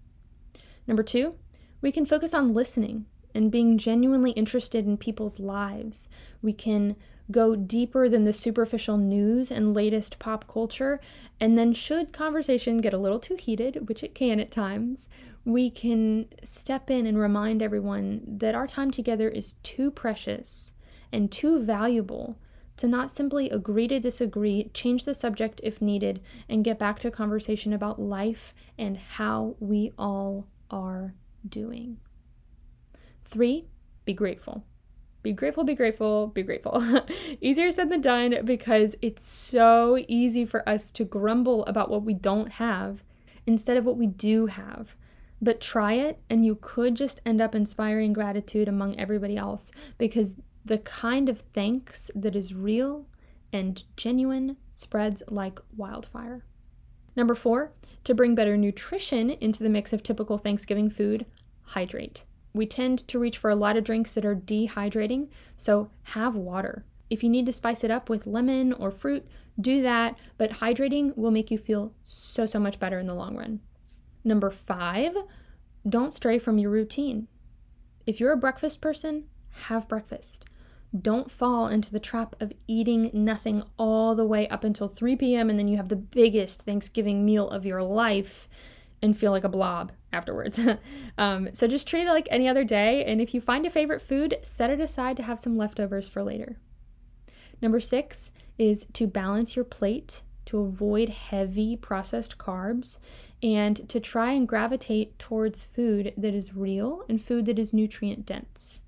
Number 0.87 1.03
two, 1.03 1.35
we 1.81 1.93
can 1.93 2.07
focus 2.07 2.35
on 2.35 2.55
listening 2.55 3.07
and 3.35 3.51
being 3.51 3.79
genuinely 3.79 4.33
interested 4.33 4.87
in 4.87 4.97
people's 4.97 5.39
lives. 5.39 6.09
We 6.43 6.53
can 6.53 6.97
go 7.31 7.55
deeper 7.55 8.09
than 8.09 8.25
the 8.25 8.33
superficial 8.33 8.97
news 8.97 9.51
and 9.51 9.75
latest 9.75 10.19
pop 10.19 10.49
culture. 10.49 11.01
And 11.39 11.57
then, 11.57 11.73
should 11.73 12.13
conversation 12.13 12.79
get 12.79 12.95
a 12.95 12.99
little 12.99 13.21
too 13.21 13.37
heated, 13.37 13.89
which 13.89 14.03
it 14.03 14.15
can 14.15 14.41
at 14.41 14.51
times, 14.51 15.09
we 15.45 15.71
can 15.71 16.27
step 16.43 16.91
in 16.91 17.07
and 17.07 17.19
remind 17.19 17.63
everyone 17.63 18.23
that 18.27 18.55
our 18.55 18.67
time 18.67 18.91
together 18.91 19.29
is 19.29 19.53
too 19.63 19.91
precious 19.91 20.73
and 21.13 21.31
too 21.31 21.63
valuable 21.63 22.39
to 22.79 22.88
not 22.88 23.11
simply 23.11 23.51
agree 23.51 23.88
to 23.88 24.01
disagree, 24.01 24.71
change 24.73 25.05
the 25.05 25.14
subject 25.14 25.61
if 25.62 25.83
needed, 25.83 26.21
and 26.49 26.64
get 26.64 26.79
back 26.79 26.99
to 27.01 27.09
a 27.09 27.12
conversation 27.12 27.73
about 27.73 28.01
life 28.01 28.55
and 28.79 28.97
how 28.97 29.57
we 29.61 29.93
all 29.99 30.47
are 30.71 31.14
doing. 31.47 31.99
Three, 33.25 33.67
be 34.05 34.14
grateful. 34.14 34.64
Be 35.23 35.33
grateful, 35.33 35.64
be 35.64 35.75
grateful, 35.75 36.29
be 36.29 36.43
grateful. 36.43 37.03
Easier 37.41 37.71
said 37.73 37.91
than 37.91 38.01
done 38.01 38.38
because 38.45 38.95
it's 39.03 39.23
so 39.23 40.03
easy 40.07 40.45
for 40.45 40.67
us 40.69 40.91
to 40.93 41.05
grumble 41.05 41.67
about 41.67 41.91
what 41.91 42.05
we 42.05 42.14
don't 42.14 42.53
have 42.53 43.05
instead 43.47 43.77
of 43.77 43.85
what 43.85 43.97
we 43.97 44.07
do 44.07 44.47
have. 44.47 44.97
But 45.41 45.61
try 45.61 45.95
it, 45.95 46.21
and 46.31 46.45
you 46.45 46.59
could 46.61 46.95
just 46.95 47.21
end 47.27 47.41
up 47.41 47.55
inspiring 47.55 48.12
gratitude 48.12 48.69
among 48.69 48.99
everybody 48.99 49.37
else 49.37 49.71
because 49.97 50.35
the 50.64 50.79
kind 50.79 51.29
of 51.29 51.40
thanks 51.53 52.11
that 52.14 52.37
is 52.37 52.55
real 52.55 53.07
and 53.53 53.83
genuine 53.97 54.57
spreads 54.73 55.23
like 55.29 55.59
wildfire. 55.77 56.44
Number 57.16 57.35
four, 57.35 57.73
to 58.05 58.14
bring 58.14 58.35
better 58.35 58.57
nutrition 58.57 59.31
into 59.31 59.62
the 59.62 59.68
mix 59.68 59.92
of 59.92 60.03
typical 60.03 60.38
Thanksgiving 60.38 60.90
food, 60.90 61.27
hydrate. 61.62 62.25
We 62.53 62.66
tend 62.66 63.07
to 63.09 63.18
reach 63.18 63.38
for 63.38 63.51
a 63.51 63.57
lot 63.57 63.77
of 63.77 63.85
drinks 63.85 64.14
that 64.14 64.25
are 64.25 64.37
dehydrating, 64.37 65.29
so 65.57 65.90
have 66.03 66.35
water. 66.35 66.85
If 67.11 67.23
you 67.23 67.31
need 67.31 67.47
to 67.47 67.53
spice 67.53 67.85
it 67.85 67.90
up 67.90 68.09
with 68.09 68.27
lemon 68.27 68.73
or 68.73 68.90
fruit, 68.90 69.27
do 69.61 69.83
that, 69.83 70.18
but 70.37 70.53
hydrating 70.53 71.16
will 71.16 71.31
make 71.31 71.51
you 71.51 71.59
feel 71.59 71.92
so, 72.05 72.47
so 72.47 72.59
much 72.59 72.79
better 72.79 72.99
in 72.99 73.07
the 73.07 73.14
long 73.14 73.37
run. 73.37 73.61
Number 74.25 74.51
five, 74.51 75.16
don't 75.88 76.14
stray 76.14 76.38
from 76.38 76.59
your 76.59 76.71
routine. 76.71 77.29
If 78.07 78.21
you're 78.21 78.33
a 78.33 78.37
breakfast 78.37 78.81
person, 78.81 79.25
have 79.51 79.89
breakfast. 79.89 80.45
Don't 80.99 81.31
fall 81.31 81.69
into 81.69 81.93
the 81.93 82.01
trap 82.01 82.35
of 82.41 82.53
eating 82.67 83.11
nothing 83.13 83.63
all 83.79 84.15
the 84.15 84.25
way 84.25 84.49
up 84.49 84.65
until 84.65 84.89
3 84.89 85.17
p.m. 85.17 85.51
and 85.51 85.59
then 85.59 85.69
you 85.69 85.77
have 85.77 85.91
the 85.91 85.97
biggest 85.97 86.63
Thanksgiving 86.63 87.25
meal 87.25 87.49
of 87.49 87.67
your 87.67 87.83
life 87.83 88.49
and 89.03 89.17
feel 89.17 89.31
like 89.31 89.45
a 89.45 89.49
blob 89.49 89.93
afterwards. 90.13 90.59
um, 91.19 91.51
so 91.53 91.67
just 91.67 91.87
treat 91.87 92.07
it 92.07 92.13
like 92.13 92.29
any 92.31 92.49
other 92.49 92.65
day. 92.65 93.05
And 93.05 93.21
if 93.21 93.35
you 93.35 93.41
find 93.41 93.67
a 93.67 93.71
favorite 93.71 94.01
food, 94.01 94.39
set 94.43 94.71
it 94.71 94.81
aside 94.81 95.17
to 95.19 95.23
have 95.23 95.39
some 95.39 95.57
leftovers 95.57 96.09
for 96.09 96.23
later. 96.23 96.57
Number 97.61 97.81
six 97.81 98.31
is 98.57 98.87
to 98.95 99.07
balance 99.07 99.57
your 99.57 99.65
plate 99.65 100.23
to 100.47 100.61
avoid 100.61 101.11
heavy 101.11 101.77
processed 101.77 102.39
carbs 102.39 102.99
and 103.43 103.87
to 103.89 104.01
try 104.01 104.33
and 104.33 104.49
gravitate 104.49 105.19
towards 105.19 105.63
food 105.63 106.15
that 106.17 106.35
is 106.35 106.57
real 106.57 107.05
and 107.09 107.21
food 107.21 107.45
that 107.45 107.59
is 107.59 107.75
nutrient 107.75 108.25
dense. 108.25 108.81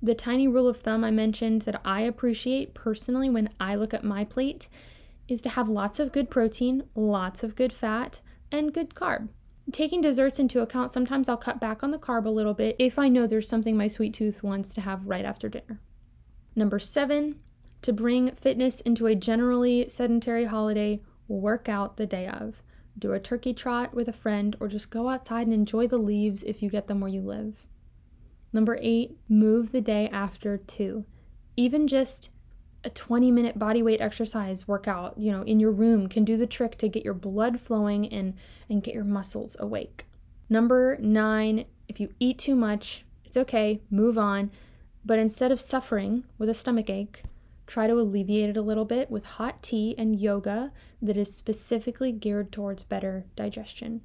The 0.00 0.14
tiny 0.14 0.46
rule 0.46 0.68
of 0.68 0.76
thumb 0.76 1.02
I 1.02 1.10
mentioned 1.10 1.62
that 1.62 1.80
I 1.84 2.02
appreciate 2.02 2.72
personally 2.72 3.28
when 3.28 3.50
I 3.58 3.74
look 3.74 3.92
at 3.92 4.04
my 4.04 4.24
plate 4.24 4.68
is 5.26 5.42
to 5.42 5.48
have 5.50 5.68
lots 5.68 5.98
of 5.98 6.12
good 6.12 6.30
protein, 6.30 6.84
lots 6.94 7.42
of 7.42 7.56
good 7.56 7.72
fat, 7.72 8.20
and 8.52 8.72
good 8.72 8.94
carb. 8.94 9.28
Taking 9.72 10.00
desserts 10.00 10.38
into 10.38 10.60
account, 10.60 10.90
sometimes 10.90 11.28
I'll 11.28 11.36
cut 11.36 11.60
back 11.60 11.82
on 11.82 11.90
the 11.90 11.98
carb 11.98 12.24
a 12.24 12.30
little 12.30 12.54
bit 12.54 12.76
if 12.78 12.98
I 12.98 13.08
know 13.08 13.26
there's 13.26 13.48
something 13.48 13.76
my 13.76 13.88
sweet 13.88 14.14
tooth 14.14 14.42
wants 14.42 14.72
to 14.74 14.80
have 14.80 15.06
right 15.06 15.24
after 15.24 15.48
dinner. 15.48 15.80
Number 16.56 16.78
seven, 16.78 17.36
to 17.82 17.92
bring 17.92 18.34
fitness 18.34 18.80
into 18.80 19.06
a 19.06 19.14
generally 19.14 19.88
sedentary 19.88 20.46
holiday, 20.46 21.02
work 21.26 21.68
out 21.68 21.96
the 21.96 22.06
day 22.06 22.26
of. 22.26 22.62
Do 22.98 23.12
a 23.12 23.20
turkey 23.20 23.52
trot 23.52 23.94
with 23.94 24.08
a 24.08 24.12
friend, 24.12 24.56
or 24.58 24.68
just 24.68 24.90
go 24.90 25.08
outside 25.08 25.46
and 25.46 25.52
enjoy 25.52 25.86
the 25.86 25.98
leaves 25.98 26.42
if 26.44 26.62
you 26.62 26.70
get 26.70 26.86
them 26.86 27.00
where 27.00 27.10
you 27.10 27.20
live. 27.20 27.66
Number 28.52 28.78
eight, 28.80 29.16
move 29.28 29.72
the 29.72 29.80
day 29.80 30.08
after 30.08 30.56
too. 30.56 31.04
Even 31.56 31.86
just 31.86 32.30
a 32.84 32.90
20 32.90 33.30
minute 33.30 33.58
body 33.58 33.82
weight 33.82 34.00
exercise 34.00 34.68
workout, 34.68 35.18
you 35.18 35.32
know, 35.32 35.42
in 35.42 35.60
your 35.60 35.72
room 35.72 36.08
can 36.08 36.24
do 36.24 36.36
the 36.36 36.46
trick 36.46 36.76
to 36.78 36.88
get 36.88 37.04
your 37.04 37.14
blood 37.14 37.60
flowing 37.60 38.08
and, 38.12 38.34
and 38.68 38.82
get 38.82 38.94
your 38.94 39.04
muscles 39.04 39.56
awake. 39.58 40.06
Number 40.48 40.96
nine, 41.00 41.66
if 41.88 42.00
you 42.00 42.14
eat 42.18 42.38
too 42.38 42.54
much, 42.54 43.04
it's 43.24 43.36
okay, 43.36 43.82
move 43.90 44.16
on. 44.16 44.50
But 45.04 45.18
instead 45.18 45.52
of 45.52 45.60
suffering 45.60 46.24
with 46.38 46.48
a 46.48 46.54
stomach 46.54 46.88
ache, 46.88 47.22
try 47.66 47.86
to 47.86 48.00
alleviate 48.00 48.50
it 48.50 48.56
a 48.56 48.62
little 48.62 48.84
bit 48.84 49.10
with 49.10 49.24
hot 49.24 49.62
tea 49.62 49.94
and 49.98 50.18
yoga 50.18 50.72
that 51.02 51.16
is 51.16 51.34
specifically 51.34 52.12
geared 52.12 52.50
towards 52.50 52.82
better 52.82 53.26
digestion. 53.36 54.00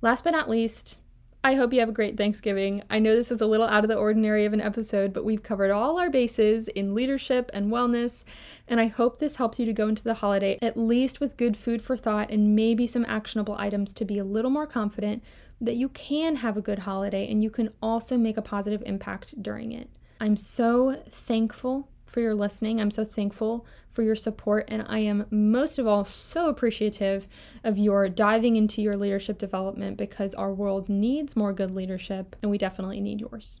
Last 0.00 0.24
but 0.24 0.30
not 0.30 0.48
least, 0.48 1.00
I 1.42 1.54
hope 1.54 1.72
you 1.72 1.80
have 1.80 1.88
a 1.88 1.92
great 1.92 2.18
Thanksgiving. 2.18 2.82
I 2.90 2.98
know 2.98 3.16
this 3.16 3.30
is 3.30 3.40
a 3.40 3.46
little 3.46 3.66
out 3.66 3.82
of 3.82 3.88
the 3.88 3.96
ordinary 3.96 4.44
of 4.44 4.52
an 4.52 4.60
episode, 4.60 5.14
but 5.14 5.24
we've 5.24 5.42
covered 5.42 5.70
all 5.70 5.98
our 5.98 6.10
bases 6.10 6.68
in 6.68 6.94
leadership 6.94 7.50
and 7.54 7.72
wellness, 7.72 8.24
and 8.68 8.78
I 8.78 8.88
hope 8.88 9.16
this 9.16 9.36
helps 9.36 9.58
you 9.58 9.64
to 9.64 9.72
go 9.72 9.88
into 9.88 10.04
the 10.04 10.14
holiday 10.14 10.58
at 10.60 10.76
least 10.76 11.18
with 11.18 11.38
good 11.38 11.56
food 11.56 11.80
for 11.80 11.96
thought 11.96 12.30
and 12.30 12.54
maybe 12.54 12.86
some 12.86 13.06
actionable 13.08 13.56
items 13.58 13.94
to 13.94 14.04
be 14.04 14.18
a 14.18 14.24
little 14.24 14.50
more 14.50 14.66
confident 14.66 15.22
that 15.62 15.76
you 15.76 15.88
can 15.88 16.36
have 16.36 16.58
a 16.58 16.62
good 16.62 16.80
holiday 16.80 17.30
and 17.30 17.42
you 17.42 17.48
can 17.48 17.70
also 17.82 18.18
make 18.18 18.36
a 18.36 18.42
positive 18.42 18.82
impact 18.84 19.42
during 19.42 19.72
it. 19.72 19.88
I'm 20.20 20.36
so 20.36 21.02
thankful 21.10 21.88
for 22.04 22.20
your 22.20 22.34
listening. 22.34 22.82
I'm 22.82 22.90
so 22.90 23.04
thankful 23.04 23.64
for 23.90 24.02
your 24.02 24.14
support, 24.14 24.64
and 24.68 24.84
I 24.88 25.00
am 25.00 25.26
most 25.30 25.78
of 25.78 25.86
all 25.86 26.04
so 26.04 26.48
appreciative 26.48 27.26
of 27.64 27.76
your 27.76 28.08
diving 28.08 28.56
into 28.56 28.80
your 28.80 28.96
leadership 28.96 29.36
development 29.36 29.96
because 29.96 30.34
our 30.34 30.52
world 30.52 30.88
needs 30.88 31.36
more 31.36 31.52
good 31.52 31.72
leadership, 31.72 32.36
and 32.40 32.50
we 32.50 32.58
definitely 32.58 33.00
need 33.00 33.20
yours. 33.20 33.60